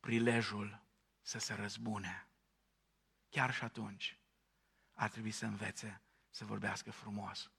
[0.00, 0.84] prilejul
[1.26, 2.28] să se răzbune.
[3.28, 4.18] Chiar și atunci
[4.94, 7.50] ar trebui să învețe să vorbească frumos.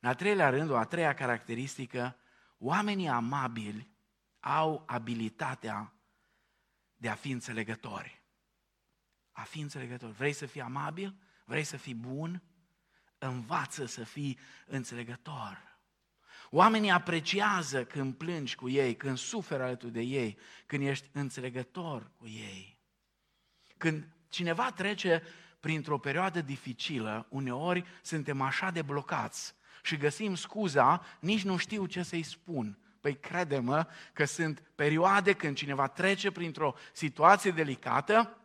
[0.00, 2.16] În al treilea rând, o a treia caracteristică,
[2.58, 3.90] oamenii amabili
[4.40, 5.94] au abilitatea
[6.96, 8.22] de a fi înțelegători.
[9.32, 10.12] A fi înțelegători.
[10.12, 11.16] Vrei să fii amabil?
[11.44, 12.42] Vrei să fii bun?
[13.18, 15.78] Învață să fii înțelegător.
[16.50, 22.26] Oamenii apreciază când plângi cu ei, când suferi alături de ei, când ești înțelegător cu
[22.26, 22.73] ei.
[23.84, 25.22] Când cineva trece
[25.60, 32.02] printr-o perioadă dificilă, uneori suntem așa de blocați și găsim scuza, nici nu știu ce
[32.02, 32.78] să-i spun.
[33.00, 38.38] Păi crede-mă că sunt perioade când cineva trece printr-o situație delicată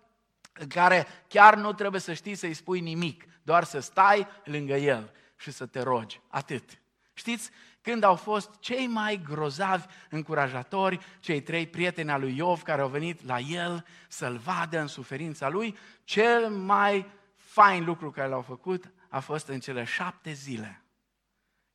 [0.54, 5.12] în care chiar nu trebuie să știi să-i spui nimic, doar să stai lângă el
[5.38, 6.22] și să te rogi.
[6.28, 6.82] Atât.
[7.14, 7.50] Știți,
[7.90, 12.90] când au fost cei mai grozavi încurajatori, cei trei prieteni al lui Iov care au
[12.90, 18.92] venit la el să-l vadă în suferința lui, cel mai fain lucru care l-au făcut
[19.10, 20.84] a fost în cele șapte zile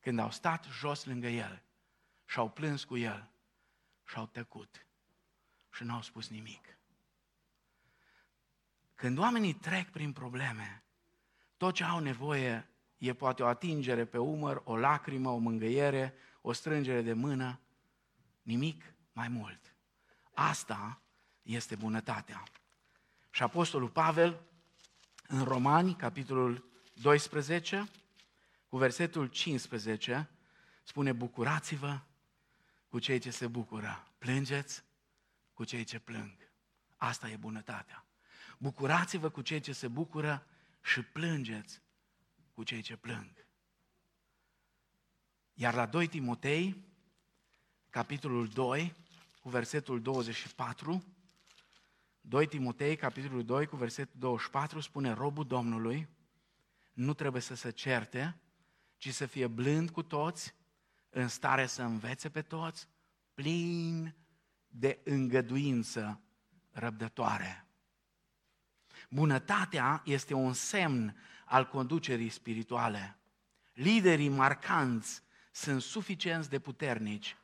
[0.00, 1.62] când au stat jos lângă el
[2.24, 3.30] și au plâns cu el
[4.04, 4.86] și au tăcut
[5.72, 6.78] și n-au spus nimic.
[8.94, 10.84] Când oamenii trec prin probleme,
[11.56, 12.68] tot ce au nevoie
[13.08, 17.60] e poate o atingere pe umăr, o lacrimă, o mângâiere, o strângere de mână,
[18.42, 19.74] nimic mai mult.
[20.34, 21.00] Asta
[21.42, 22.42] este bunătatea.
[23.30, 24.40] Și Apostolul Pavel,
[25.28, 26.64] în Romani, capitolul
[27.02, 27.88] 12,
[28.68, 30.30] cu versetul 15,
[30.82, 32.00] spune, bucurați-vă
[32.88, 34.84] cu cei ce se bucură, plângeți
[35.54, 36.36] cu cei ce plâng.
[36.96, 38.04] Asta e bunătatea.
[38.58, 40.46] Bucurați-vă cu cei ce se bucură
[40.82, 41.82] și plângeți
[42.54, 43.46] cu cei ce plâng.
[45.54, 46.84] Iar la 2 Timotei,
[47.90, 48.94] capitolul 2,
[49.40, 51.04] cu versetul 24,
[52.20, 56.08] 2 Timotei, capitolul 2, cu versetul 24, spune, robul Domnului
[56.92, 58.36] nu trebuie să se certe,
[58.96, 60.54] ci să fie blând cu toți,
[61.10, 62.88] în stare să învețe pe toți,
[63.34, 64.14] plin
[64.68, 66.20] de îngăduință
[66.70, 67.66] răbdătoare.
[69.10, 73.18] Bunătatea este un semn al conducerii spirituale.
[73.72, 75.22] Liderii marcanți
[75.52, 77.36] sunt suficienți de puternici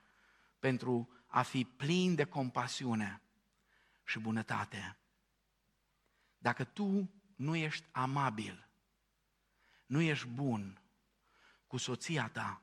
[0.58, 3.22] pentru a fi plini de compasiune
[4.04, 4.96] și bunătate.
[6.38, 8.68] Dacă tu nu ești amabil,
[9.86, 10.80] nu ești bun
[11.66, 12.62] cu soția ta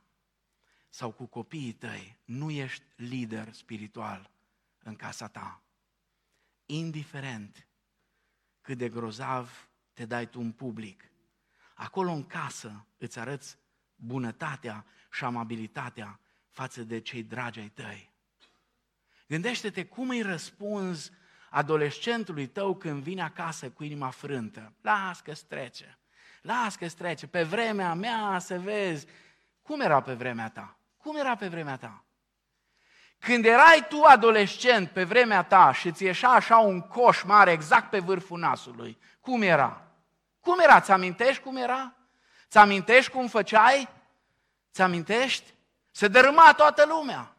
[0.90, 4.32] sau cu copiii tăi, nu ești lider spiritual
[4.80, 5.62] în casa ta.
[6.66, 7.68] Indiferent
[8.62, 11.12] cât de grozav te dai tu în public,
[11.78, 13.58] Acolo în casă îți arăți
[13.96, 16.20] bunătatea și amabilitatea
[16.50, 18.12] față de cei dragi ai tăi.
[19.28, 21.12] Gândește-te cum îi răspunzi
[21.50, 24.74] adolescentului tău când vine acasă cu inima frântă.
[24.82, 25.98] Las că trece.
[26.42, 27.28] Las că trece.
[27.28, 29.06] Pe vremea mea să vezi.
[29.62, 30.78] Cum era pe vremea ta?
[30.98, 32.04] Cum era pe vremea ta?
[33.20, 37.90] Când erai tu adolescent pe vremea ta și ți ieșea așa un coș mare exact
[37.90, 39.87] pe vârful nasului, cum era?
[40.48, 40.82] Cum era?
[40.82, 41.94] Ți amintești cum era?
[42.50, 43.90] Ți amintești cum făceai?
[44.74, 45.54] Ți amintești?
[45.92, 47.36] Se dărâma toată lumea.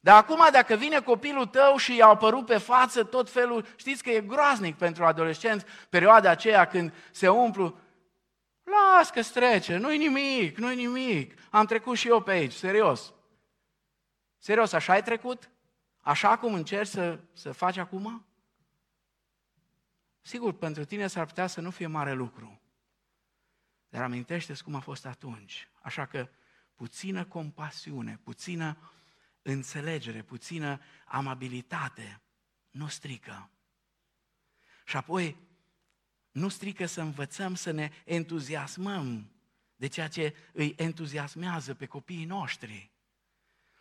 [0.00, 4.10] Dar acum, dacă vine copilul tău și i-a apărut pe față tot felul, știți că
[4.10, 7.78] e groaznic pentru adolescenți perioada aceea când se umplu,
[8.62, 11.38] las că trece, nu-i nimic, nu-i nimic.
[11.50, 13.12] Am trecut și eu pe aici, serios.
[14.38, 15.50] Serios, așa ai trecut?
[16.00, 18.26] Așa cum încerci să, să faci acum?
[20.26, 22.60] Sigur, pentru tine s-ar putea să nu fie mare lucru,
[23.88, 25.68] dar amintește cum a fost atunci.
[25.82, 26.28] Așa că
[26.74, 28.92] puțină compasiune, puțină
[29.42, 32.20] înțelegere, puțină amabilitate
[32.70, 33.50] nu strică.
[34.84, 35.36] Și apoi
[36.30, 39.30] nu strică să învățăm să ne entuziasmăm
[39.76, 42.90] de ceea ce îi entuziasmează pe copiii noștri.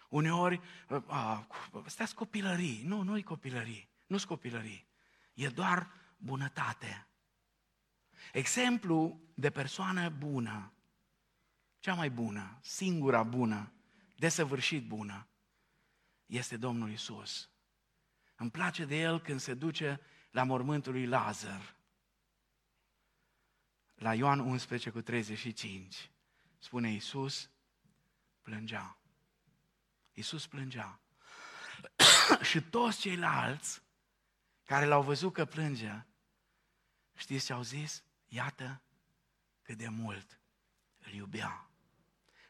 [0.09, 0.61] Uneori,
[1.05, 1.47] a,
[1.85, 2.83] stați copilării.
[2.85, 3.89] Nu, nu-i copilării.
[4.07, 4.87] Nu-s copilării.
[5.33, 7.07] E doar bunătate.
[8.33, 10.73] Exemplu de persoană bună,
[11.79, 13.71] cea mai bună, singura bună,
[14.17, 15.27] desăvârșit bună,
[16.25, 17.49] este Domnul Isus.
[18.35, 19.99] Îmi place de el când se duce
[20.31, 21.75] la mormântul lui Lazar.
[23.95, 26.11] La Ioan 11 cu 35
[26.59, 27.49] spune Isus
[28.41, 28.97] plângea.
[30.13, 30.99] Isus plângea.
[32.49, 33.81] și toți ceilalți
[34.65, 36.05] care l-au văzut că plânge,
[37.15, 38.03] Știți ce au zis?
[38.27, 38.81] Iată
[39.61, 40.39] cât de mult
[41.05, 41.67] îl iubea.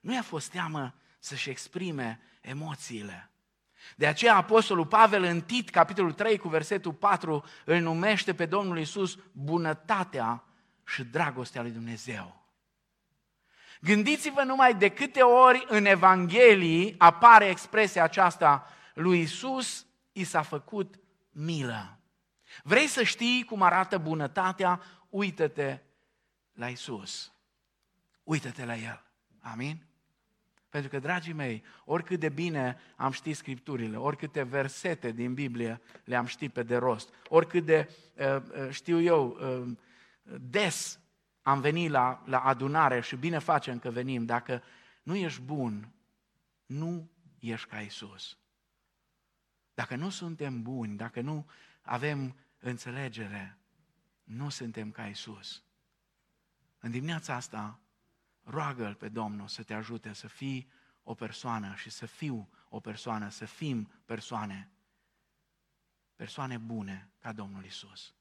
[0.01, 3.32] Nu i-a fost teamă să-și exprime emoțiile.
[3.95, 8.80] De aceea Apostolul Pavel în Tit, capitolul 3, cu versetul 4, îl numește pe Domnul
[8.80, 10.43] Isus bunătatea
[10.86, 12.41] și dragostea lui Dumnezeu.
[13.82, 20.99] Gândiți-vă numai de câte ori în Evanghelii apare expresia aceasta, lui Isus i s-a făcut
[21.32, 21.97] milă.
[22.64, 24.82] Vrei să știi cum arată bunătatea?
[25.10, 25.80] Uită-te
[26.54, 27.34] la Isus.
[28.24, 29.04] Uită-te la El.
[29.39, 29.86] Amin?
[30.70, 36.26] Pentru că, dragii mei, oricât de bine am ști Scripturile, oricâte versete din Biblie le-am
[36.26, 39.78] ști pe de rost, oricât de, uh, uh, știu eu, uh,
[40.39, 40.99] des
[41.41, 44.64] am venit la, la adunare și bine facem că venim, dacă
[45.04, 45.93] nu ești bun,
[46.66, 48.38] nu ești ca Isus.
[49.74, 51.45] Dacă nu suntem buni, dacă nu
[51.84, 53.58] avem înțelegere,
[54.24, 55.64] nu suntem ca Isus.
[56.80, 57.80] În dimineața asta,
[58.44, 60.72] roagă-L pe Domnul să te ajute să fii
[61.04, 64.72] o persoană și să fiu o persoană, să fim persoane,
[66.16, 68.14] persoane bune ca Domnul Isus.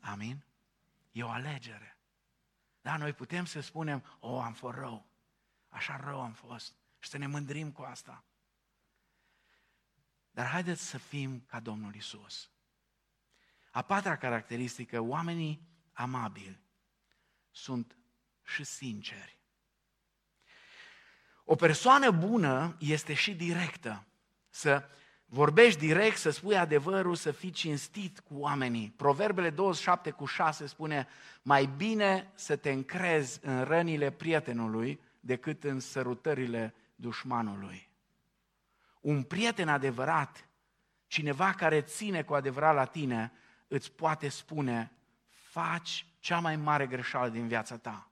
[0.00, 0.44] Amin?
[1.12, 1.98] E o alegere.
[2.80, 5.06] Da, noi putem să spunem, o, oh, am fost rău,
[5.68, 8.24] așa rău am fost și să ne mândrim cu asta.
[10.30, 12.50] Dar haideți să fim ca Domnul Isus.
[13.70, 16.60] A patra caracteristică, oamenii amabili
[17.50, 17.96] sunt
[18.42, 19.38] și sinceri.
[21.44, 24.06] O persoană bună este și directă.
[24.48, 24.88] Să
[25.24, 28.92] vorbești direct, să spui adevărul, să fii cinstit cu oamenii.
[28.96, 31.08] Proverbele 27 cu 6 spune,
[31.42, 37.90] mai bine să te încrezi în rănile prietenului decât în sărutările dușmanului.
[39.00, 40.48] Un prieten adevărat,
[41.06, 43.32] cineva care ține cu adevărat la tine,
[43.68, 44.92] îți poate spune,
[45.28, 48.10] faci cea mai mare greșeală din viața ta.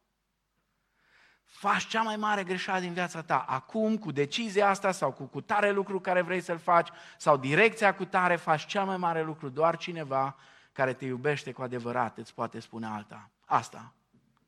[1.45, 3.39] Faci cea mai mare greșeală din viața ta.
[3.39, 6.89] Acum, cu decizia asta sau cu, cu tare lucru care vrei să-l faci
[7.19, 9.49] sau direcția cu tare, faci cea mai mare lucru.
[9.49, 10.37] Doar cineva
[10.73, 13.31] care te iubește cu adevărat îți poate spune alta.
[13.45, 13.93] Asta.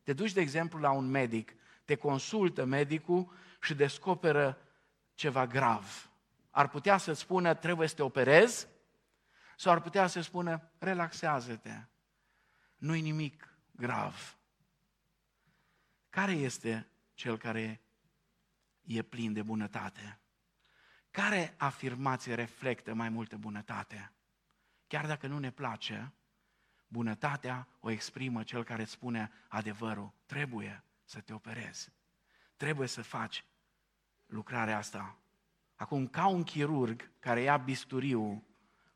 [0.02, 1.54] Te duci, de exemplu, la un medic,
[1.84, 4.58] te consultă medicul și descoperă
[5.14, 6.10] ceva grav.
[6.50, 8.66] Ar putea să-ți spună, trebuie să te operezi,
[9.58, 11.84] sau ar putea să spună, relaxează-te,
[12.76, 14.38] nu-i nimic grav.
[16.10, 17.80] Care este cel care
[18.84, 20.18] e plin de bunătate?
[21.10, 24.12] Care afirmație reflectă mai multă bunătate?
[24.86, 26.12] Chiar dacă nu ne place,
[26.88, 30.12] bunătatea o exprimă cel care îți spune adevărul.
[30.26, 31.92] Trebuie să te operezi.
[32.56, 33.44] Trebuie să faci
[34.26, 35.18] lucrarea asta.
[35.74, 38.47] Acum, ca un chirurg care ia bisturiu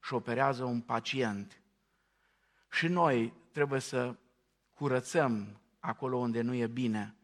[0.02, 1.62] și operează un pacient,
[2.70, 4.16] și noi trebuie să
[4.74, 7.14] curățăm acolo unde nu e bine,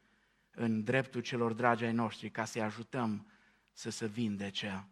[0.50, 3.26] în dreptul celor dragi ai noștri, ca să-i ajutăm
[3.72, 4.88] să se vindece.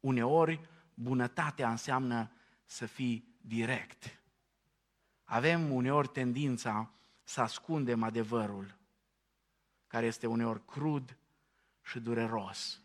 [0.00, 0.60] Uneori,
[0.94, 2.32] bunătatea înseamnă
[2.64, 4.20] să fii direct.
[5.24, 6.90] Avem uneori tendința
[7.22, 8.76] să ascundem adevărul,
[9.86, 11.16] care este uneori crud
[11.82, 12.80] și dureros.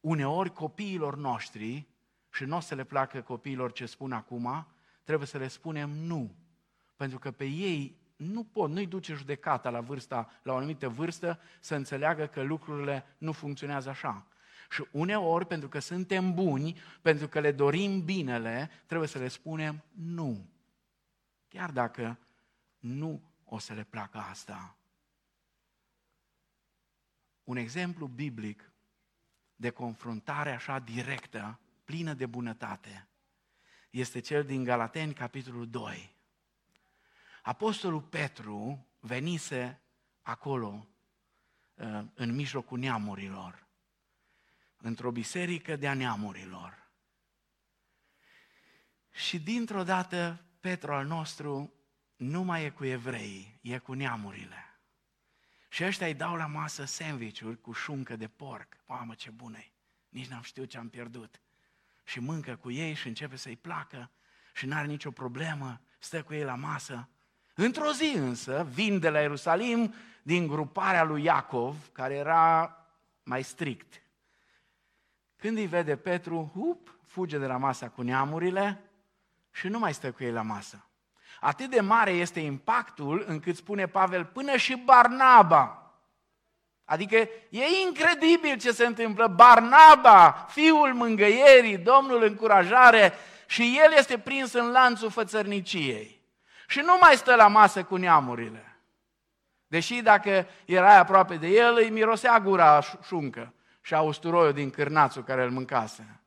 [0.00, 1.88] Uneori copiilor noștri,
[2.36, 4.66] și nu o să le placă copiilor ce spun acum,
[5.04, 6.34] trebuie să le spunem nu.
[6.96, 11.40] Pentru că pe ei nu pot, nu-i duce judecata la vârsta, la o anumită vârstă,
[11.60, 14.26] să înțeleagă că lucrurile nu funcționează așa.
[14.70, 19.82] Și uneori, pentru că suntem buni, pentru că le dorim binele, trebuie să le spunem
[19.92, 20.48] nu.
[21.48, 22.18] Chiar dacă
[22.78, 24.76] nu o să le placă asta.
[27.44, 28.72] Un exemplu biblic
[29.54, 33.08] de confruntare așa directă, plină de bunătate,
[33.90, 36.14] este cel din Galateni, capitolul 2.
[37.42, 39.80] Apostolul Petru venise
[40.22, 40.88] acolo,
[41.74, 43.66] uh, în mijlocul neamurilor,
[44.76, 46.88] într-o biserică de-a neamurilor.
[49.10, 51.72] Și dintr-o dată, Petru al nostru
[52.16, 54.80] nu mai e cu evrei, e cu neamurile.
[55.68, 58.76] Și ăștia îi dau la masă sandvișuri cu șuncă de porc.
[58.86, 59.58] Mamă, ce bună
[60.08, 61.40] Nici n-am știut ce am pierdut.
[62.06, 64.10] Și mâncă cu ei și începe să-i placă
[64.52, 67.08] și n-are nicio problemă, stă cu ei la masă.
[67.54, 72.76] Într-o zi însă, vin de la Ierusalim din gruparea lui Iacov, care era
[73.22, 74.02] mai strict.
[75.36, 78.90] Când îi vede Petru, up, fuge de la masa cu neamurile
[79.50, 80.88] și nu mai stă cu ei la masă.
[81.40, 85.85] Atât de mare este impactul încât spune Pavel, până și Barnaba.
[86.88, 87.16] Adică
[87.48, 89.26] e incredibil ce se întâmplă.
[89.26, 93.12] Barnaba, fiul mângăierii, Domnul încurajare,
[93.46, 96.20] și el este prins în lanțul fățărniciei.
[96.68, 98.80] Și nu mai stă la masă cu neamurile.
[99.66, 105.24] Deși dacă erai aproape de el, îi mirosea gura șuncă și a usturoiul din cârnațul
[105.24, 106.20] care îl mâncase.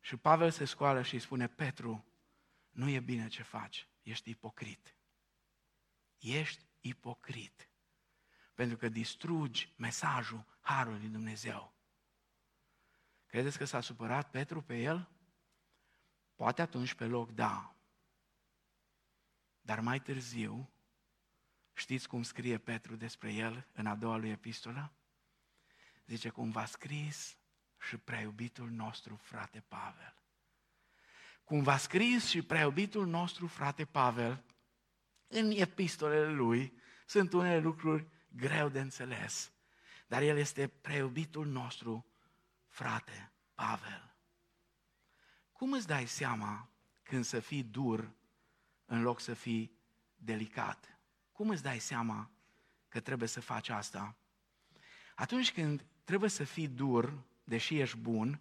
[0.00, 2.04] Și Pavel se scoală și îi spune, Petru,
[2.70, 4.96] nu e bine ce faci, ești ipocrit.
[6.18, 7.68] Ești ipocrit.
[8.54, 11.74] Pentru că distrugi mesajul Harului lui Dumnezeu.
[13.26, 15.08] Credeți că s-a supărat Petru pe el?
[16.34, 17.74] Poate atunci pe loc, da.
[19.60, 20.70] Dar mai târziu,
[21.72, 24.92] știți cum scrie Petru despre el în a doua lui epistolă?
[26.06, 27.38] Zice, cum v-a scris
[27.78, 30.14] și preiubitul nostru frate Pavel.
[31.44, 34.44] Cum v-a scris și preiubitul nostru frate Pavel,
[35.26, 38.06] În epistolele lui sunt unele lucruri
[38.36, 39.52] greu de înțeles,
[40.06, 42.06] dar el este preiubitul nostru,
[42.66, 44.16] frate, Pavel.
[45.52, 46.70] Cum îți dai seama
[47.02, 48.14] când să fii dur
[48.84, 49.78] în loc să fii
[50.16, 50.98] delicat?
[51.32, 52.30] Cum îți dai seama
[52.88, 54.16] că trebuie să faci asta?
[55.14, 58.40] Atunci când trebuie să fii dur, deși ești bun,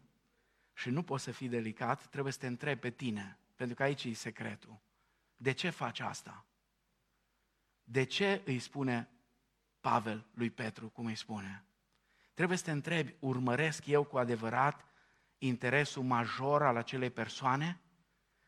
[0.73, 4.03] și nu poți să fii delicat, trebuie să te întrebi pe tine, pentru că aici
[4.03, 4.81] e secretul.
[5.35, 6.45] De ce faci asta?
[7.83, 9.09] De ce îi spune
[9.83, 11.63] Pavel lui Petru, cum îi spune?
[12.33, 14.85] Trebuie să te întrebi, urmăresc eu cu adevărat
[15.37, 17.81] interesul major al acelei persoane?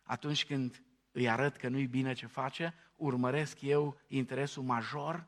[0.03, 5.27] Atunci când îi arăt că nu-i bine ce face, urmăresc eu interesul major?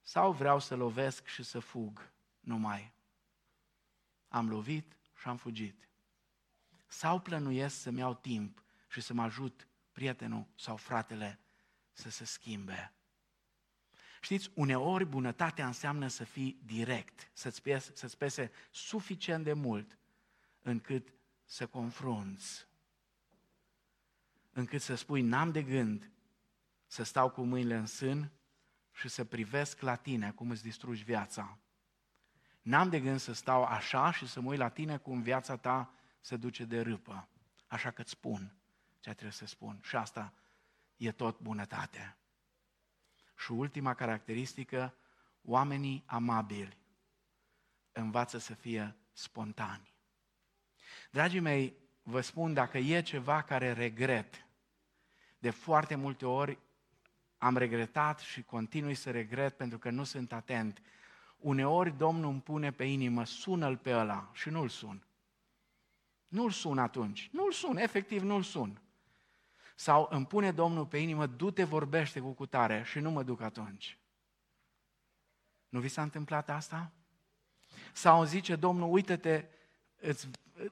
[0.00, 2.92] Sau vreau să lovesc și să fug numai?
[4.28, 5.88] Am lovit și am fugit.
[6.86, 11.38] Sau plănuiesc să-mi iau timp și să mă ajut prietenul sau fratele
[11.92, 12.92] să se schimbe.
[14.28, 19.98] Știți, uneori bunătatea înseamnă să fii direct, să-ți pese, să pese suficient de mult
[20.62, 21.08] încât
[21.44, 22.66] să confrunți,
[24.52, 26.10] încât să spui, n-am de gând
[26.86, 28.30] să stau cu mâinile în sân
[28.92, 31.58] și să privesc la tine cum îți distrugi viața.
[32.62, 35.94] N-am de gând să stau așa și să mă uit la tine cum viața ta
[36.20, 37.28] se duce de râpă.
[37.66, 38.54] Așa că îți spun
[39.00, 39.80] ce trebuie să spun.
[39.82, 40.32] Și asta
[40.96, 42.17] e tot bunătate.
[43.38, 44.94] Și ultima caracteristică,
[45.42, 46.76] oamenii amabili
[47.92, 49.94] învață să fie spontani.
[51.10, 54.46] Dragii mei, vă spun, dacă e ceva care regret,
[55.38, 56.58] de foarte multe ori
[57.38, 60.82] am regretat și continui să regret pentru că nu sunt atent.
[61.36, 65.06] Uneori Domnul îmi pune pe inimă, sună-l pe ăla și nu-l sun.
[66.28, 68.80] Nu-l sun atunci, nu-l sun, efectiv nu-l sun.
[69.80, 73.98] Sau îmi pune Domnul pe inimă, du-te, vorbește cu cutare și nu mă duc atunci.
[75.68, 76.92] Nu vi s-a întâmplat asta?
[77.92, 79.44] Sau îmi zice Domnul, uite-te,
[80.00, 80.28] îți,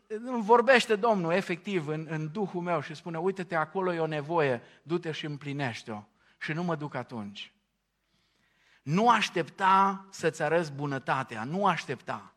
[0.07, 4.63] îmi vorbește Domnul efectiv în, în Duhul meu și spune, uite-te, acolo e o nevoie,
[4.83, 6.03] du-te și împlinește-o.
[6.39, 7.53] Și nu mă duc atunci.
[8.83, 12.35] Nu aștepta să-ți arăți bunătatea, nu aștepta.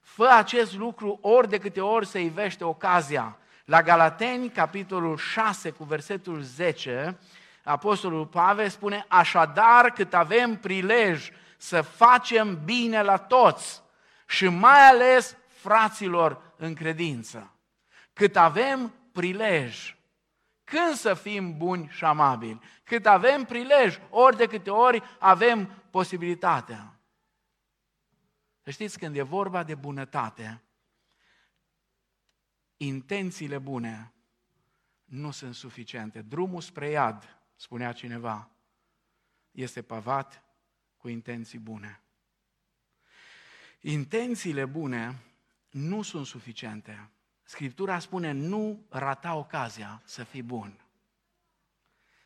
[0.00, 3.36] Fă acest lucru ori de câte ori se ivește ocazia.
[3.72, 7.18] La Galateni, capitolul 6, cu versetul 10,
[7.64, 13.82] Apostolul Pavel spune, așadar cât avem prilej să facem bine la toți
[14.26, 17.52] și mai ales fraților în credință.
[18.12, 19.96] Cât avem prilej,
[20.64, 26.98] când să fim buni și amabili, cât avem prilej, ori de câte ori avem posibilitatea.
[28.62, 30.62] Să știți, când e vorba de bunătate,
[32.86, 34.12] intențiile bune
[35.04, 36.22] nu sunt suficiente.
[36.22, 38.50] Drumul spre iad, spunea cineva,
[39.50, 40.44] este pavat
[40.96, 42.00] cu intenții bune.
[43.80, 45.22] Intențiile bune
[45.70, 47.10] nu sunt suficiente.
[47.42, 50.84] Scriptura spune nu rata ocazia să fii bun.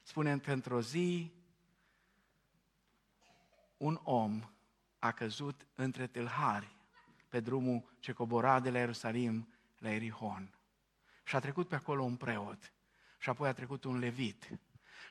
[0.03, 1.33] Spune că într-o zi
[3.77, 4.51] un om
[4.99, 6.77] a căzut între tâlhari
[7.29, 9.49] pe drumul ce cobora de la Ierusalim
[9.87, 10.59] la Erihon.
[11.24, 12.72] Și a trecut pe acolo un preot
[13.18, 14.49] și apoi a trecut un levit.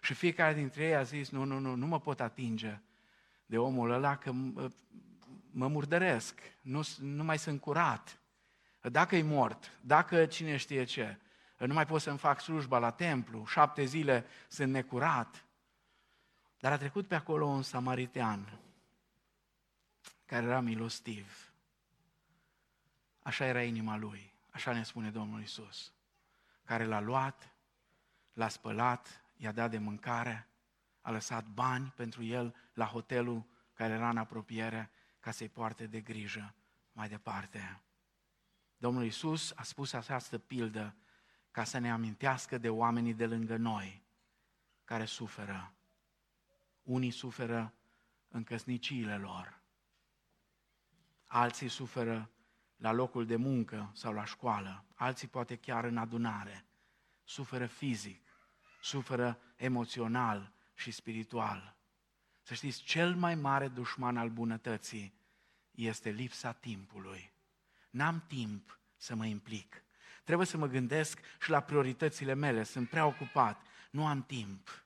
[0.01, 2.79] Și fiecare dintre ei a zis, nu, nu, nu, nu mă pot atinge
[3.45, 4.31] de omul ăla că
[5.51, 8.19] mă murdăresc, nu, nu mai sunt curat.
[8.81, 11.19] Dacă e mort, dacă cine știe ce,
[11.57, 15.45] nu mai pot să-mi fac slujba la templu, șapte zile sunt necurat.
[16.59, 18.59] Dar a trecut pe acolo un samaritean
[20.25, 21.53] care era milostiv.
[23.21, 25.93] Așa era inima lui, așa ne spune Domnul Isus,
[26.63, 27.53] care l-a luat,
[28.33, 30.49] l-a spălat, i-a dat de mâncare,
[31.01, 36.01] a lăsat bani pentru el la hotelul care era în apropiere ca să-i poarte de
[36.01, 36.55] grijă
[36.91, 37.81] mai departe.
[38.77, 40.95] Domnul Isus a spus această pildă
[41.51, 44.03] ca să ne amintească de oamenii de lângă noi
[44.83, 45.73] care suferă.
[46.83, 47.73] Unii suferă
[48.27, 49.59] în căsniciile lor,
[51.25, 52.29] alții suferă
[52.75, 56.65] la locul de muncă sau la școală, alții poate chiar în adunare,
[57.23, 58.21] suferă fizic,
[58.81, 61.75] suferă emoțional și spiritual.
[62.41, 65.13] Să știți, cel mai mare dușman al bunătății
[65.71, 67.33] este lipsa timpului.
[67.89, 69.83] N-am timp să mă implic.
[70.23, 72.63] Trebuie să mă gândesc și la prioritățile mele.
[72.63, 73.61] Sunt prea ocupat.
[73.91, 74.83] Nu am timp.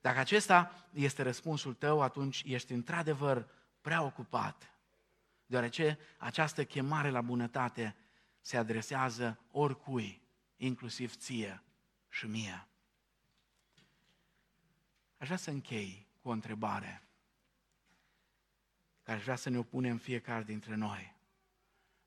[0.00, 3.48] Dacă acesta este răspunsul tău, atunci ești într-adevăr
[3.80, 4.74] prea ocupat.
[5.52, 7.96] Deoarece această chemare la bunătate
[8.40, 10.22] se adresează oricui,
[10.56, 11.62] inclusiv ție
[12.08, 12.66] și mie.
[15.18, 17.02] Aș vrea să închei cu o întrebare
[19.02, 21.16] care aș vrea să ne opunem fiecare dintre noi.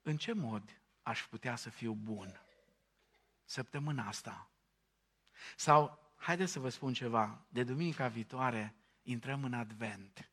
[0.01, 2.41] În ce mod aș putea să fiu bun
[3.43, 4.49] săptămâna asta?
[5.55, 10.29] Sau, haideți să vă spun ceva, de duminica viitoare intrăm în Advent.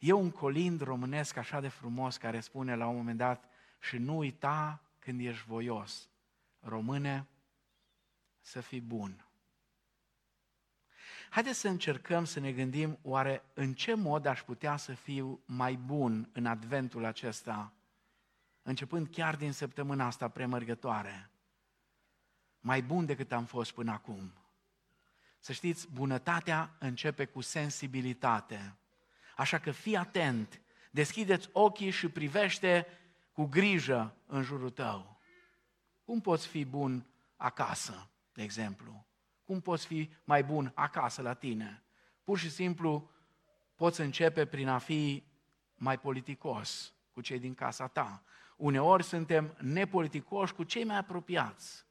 [0.00, 3.44] E un colind românesc așa de frumos care spune la un moment dat
[3.80, 6.08] și nu uita când ești voios.
[6.60, 7.26] Române,
[8.40, 9.24] să fii bun.
[11.30, 15.74] Haideți să încercăm să ne gândim oare în ce mod aș putea să fiu mai
[15.74, 17.72] bun în adventul acesta,
[18.62, 21.30] începând chiar din săptămâna asta premergătoare.
[22.60, 24.32] Mai bun decât am fost până acum.
[25.38, 28.74] Să știți, bunătatea începe cu sensibilitate.
[29.40, 30.60] Așa că fii atent,
[30.90, 32.86] deschideți ochii și privește
[33.32, 35.20] cu grijă în jurul tău.
[36.04, 39.06] Cum poți fi bun acasă, de exemplu?
[39.44, 41.82] Cum poți fi mai bun acasă la tine?
[42.24, 43.10] Pur și simplu
[43.74, 45.24] poți începe prin a fi
[45.74, 48.22] mai politicos cu cei din casa ta.
[48.56, 51.86] Uneori suntem nepoliticoși cu cei mai apropiați,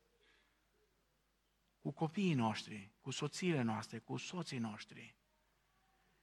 [1.81, 5.18] cu copiii noștri, cu soțiile noastre, cu soții noștri.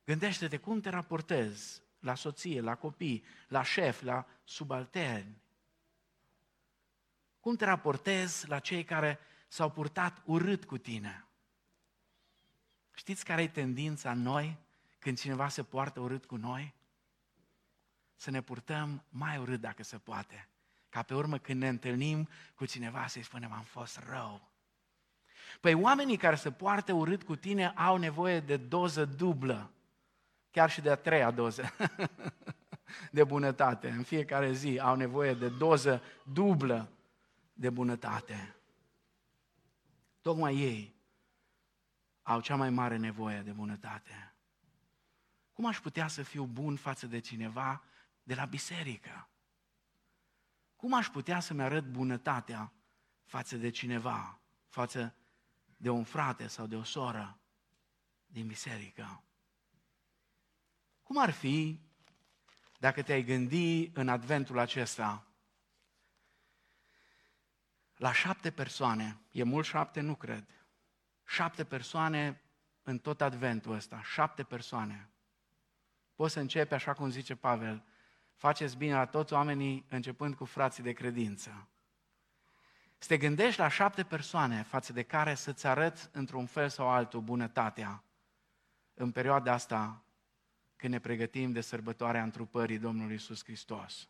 [0.06, 5.42] Gândește-te cum te raportezi la soție, la copii, la șef, la subalterni.
[7.40, 11.26] Cum te raportezi la cei care s-au purtat urât cu tine?
[12.94, 14.56] Știți care e tendința noi
[14.98, 16.74] când cineva se poartă urât cu noi?
[18.16, 20.48] Să ne purtăm mai urât dacă se poate.
[20.88, 24.50] Ca pe urmă când ne întâlnim cu cineva să-i spunem am fost rău.
[25.60, 29.70] Păi oamenii care se poartă urât cu tine au nevoie de doză dublă,
[30.56, 31.72] chiar și de a treia doză
[33.10, 33.88] de bunătate.
[33.88, 36.02] În fiecare zi au nevoie de doză
[36.32, 36.92] dublă
[37.52, 38.56] de bunătate.
[40.20, 40.94] Tocmai ei
[42.22, 44.34] au cea mai mare nevoie de bunătate.
[45.52, 47.82] Cum aș putea să fiu bun față de cineva
[48.22, 49.28] de la biserică?
[50.76, 52.72] Cum aș putea să-mi arăt bunătatea
[53.24, 55.14] față de cineva, față
[55.76, 57.38] de un frate sau de o soră
[58.26, 59.20] din biserică?
[61.06, 61.80] Cum ar fi
[62.78, 65.26] dacă te-ai gândi în adventul acesta
[67.96, 70.44] la șapte persoane, e mult șapte, nu cred,
[71.26, 72.40] șapte persoane
[72.82, 75.10] în tot adventul ăsta, șapte persoane.
[76.14, 77.84] Poți să începi așa cum zice Pavel,
[78.34, 81.68] faceți bine la toți oamenii începând cu frații de credință.
[82.98, 87.20] Să te gândești la șapte persoane față de care să-ți arăți într-un fel sau altul
[87.20, 88.02] bunătatea
[88.94, 90.00] în perioada asta
[90.76, 94.08] când ne pregătim de sărbătoarea întrupării Domnului Isus Hristos.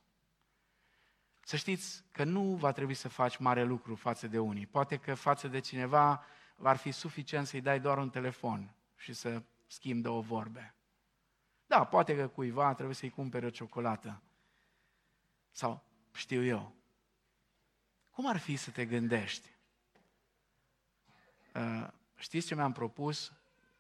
[1.41, 4.67] Să știți că nu va trebui să faci mare lucru față de unii.
[4.67, 6.25] Poate că față de cineva
[6.62, 10.75] ar fi suficient să-i dai doar un telefon și să schimbi două vorbe.
[11.67, 14.23] Da, poate că cuiva trebuie să-i cumpere o ciocolată.
[15.51, 16.75] Sau știu eu.
[18.11, 19.51] Cum ar fi să te gândești?
[21.55, 23.33] Uh, știți ce mi-am propus?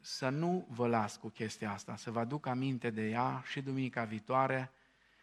[0.08, 4.04] Să nu vă las cu chestia asta, să vă aduc aminte de ea și duminica
[4.04, 4.72] viitoare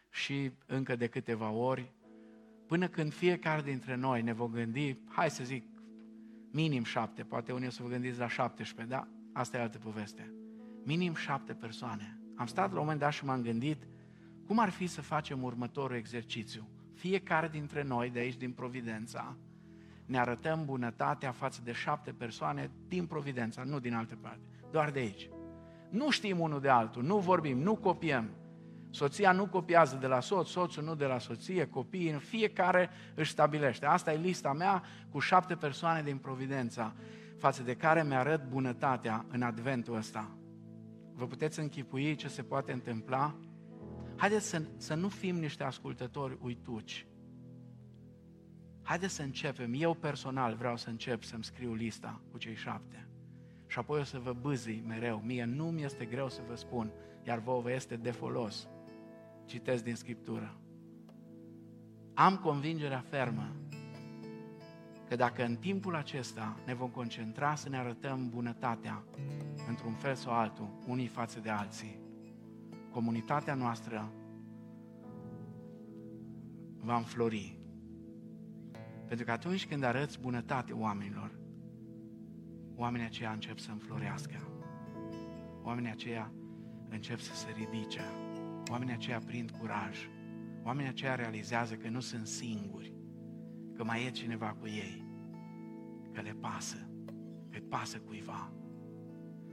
[0.10, 1.92] și încă de câteva ori,
[2.68, 5.66] până când fiecare dintre noi ne vom gândi, hai să zic,
[6.52, 9.08] Minim șapte, poate unii o să vă gândiți la 17, da?
[9.34, 10.34] Asta e altă poveste.
[10.84, 12.20] Minim șapte persoane.
[12.36, 13.88] Am stat la un moment dat și m-am gândit
[14.46, 16.70] cum ar fi să facem următorul exercițiu.
[16.94, 19.38] Fiecare dintre noi de aici, din Providența,
[20.06, 25.00] ne arătăm bunătatea față de șapte persoane din Providența, nu din alte parte, doar de
[25.00, 25.30] aici.
[25.90, 28.30] Nu știm unul de altul, nu vorbim, nu copiem,
[28.94, 33.86] Soția nu copiază de la soț, soțul nu de la soție, copiii, fiecare își stabilește.
[33.86, 36.94] Asta e lista mea cu șapte persoane din Providența,
[37.38, 40.38] față de care mi-arăt bunătatea în adventul ăsta.
[41.14, 43.36] Vă puteți închipui ce se poate întâmpla?
[44.16, 47.08] Haideți să, să nu fim niște ascultători uituci.
[48.84, 49.74] Haideți să începem.
[49.76, 53.03] Eu personal vreau să încep să-mi scriu lista cu cei șapte.
[53.74, 55.22] Și apoi o să vă bâzii mereu.
[55.26, 56.92] Mie nu mi este greu să vă spun,
[57.24, 58.68] iar vouă vă este de folos
[59.46, 60.56] citesc din Scriptură.
[62.14, 63.56] Am convingerea fermă
[65.10, 69.04] că dacă în timpul acesta ne vom concentra să ne arătăm bunătatea
[69.68, 72.00] într-un fel sau altul, unii față de alții,
[72.92, 74.12] comunitatea noastră
[76.80, 77.58] va înflori.
[79.08, 81.42] Pentru că atunci când arăți bunătate oamenilor,
[82.84, 84.48] oamenii aceia încep să înflorească.
[85.62, 86.32] Oamenii aceia
[86.90, 88.02] încep să se ridice.
[88.72, 89.98] Oamenii aceia prind curaj.
[90.64, 92.94] Oamenii aceia realizează că nu sunt singuri,
[93.76, 95.06] că mai e cineva cu ei,
[96.14, 96.90] că le pasă,
[97.50, 98.52] că pasă cuiva.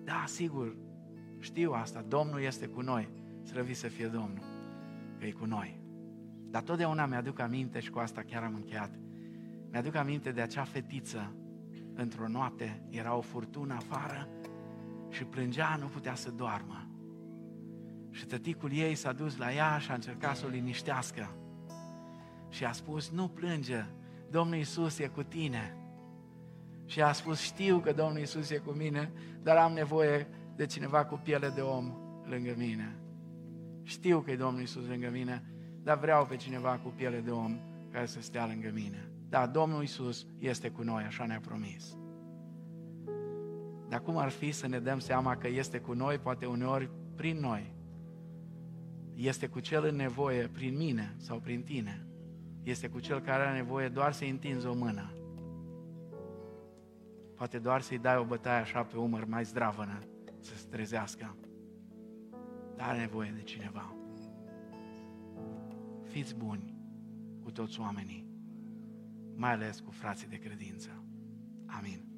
[0.05, 0.77] Da, sigur,
[1.39, 3.09] știu asta, Domnul este cu noi,
[3.43, 4.45] slăvit să fie Domnul,
[5.19, 5.81] că e cu noi.
[6.51, 8.99] Dar totdeauna mi-aduc aminte și cu asta chiar am încheiat.
[9.71, 11.35] Mi-aduc aminte de acea fetiță
[12.01, 14.29] într-o noapte, era o furtună afară
[15.09, 16.87] și plângea, nu putea să doarmă.
[18.11, 21.35] Și tăticul ei s-a dus la ea și a încercat să o liniștească.
[22.49, 23.85] Și a spus, nu plânge,
[24.31, 25.77] Domnul Isus e cu tine.
[26.85, 31.05] Și a spus, știu că Domnul Isus e cu mine, dar am nevoie de cineva
[31.05, 31.93] cu piele de om
[32.25, 32.97] lângă mine.
[33.83, 35.45] Știu că e Domnul Isus lângă mine,
[35.83, 37.59] dar vreau pe cineva cu piele de om
[37.93, 39.11] care să stea lângă mine.
[39.31, 41.97] Da, Domnul Isus este cu noi, așa ne-a promis.
[43.89, 47.39] Dar cum ar fi să ne dăm seama că este cu noi, poate uneori prin
[47.39, 47.75] noi?
[49.15, 52.07] Este cu cel în nevoie prin mine sau prin tine.
[52.63, 55.13] Este cu cel care are nevoie doar să-i întinzi o mână.
[57.35, 59.99] Poate doar să-i dai o bătaie așa pe umăr mai zdravănă,
[60.39, 61.37] să se trezească.
[62.77, 63.95] Dar are nevoie de cineva.
[66.03, 66.75] Fiți buni
[67.43, 68.30] cu toți oamenii,
[69.41, 71.05] mai ales cu frații de credință.
[71.67, 72.10] Amin.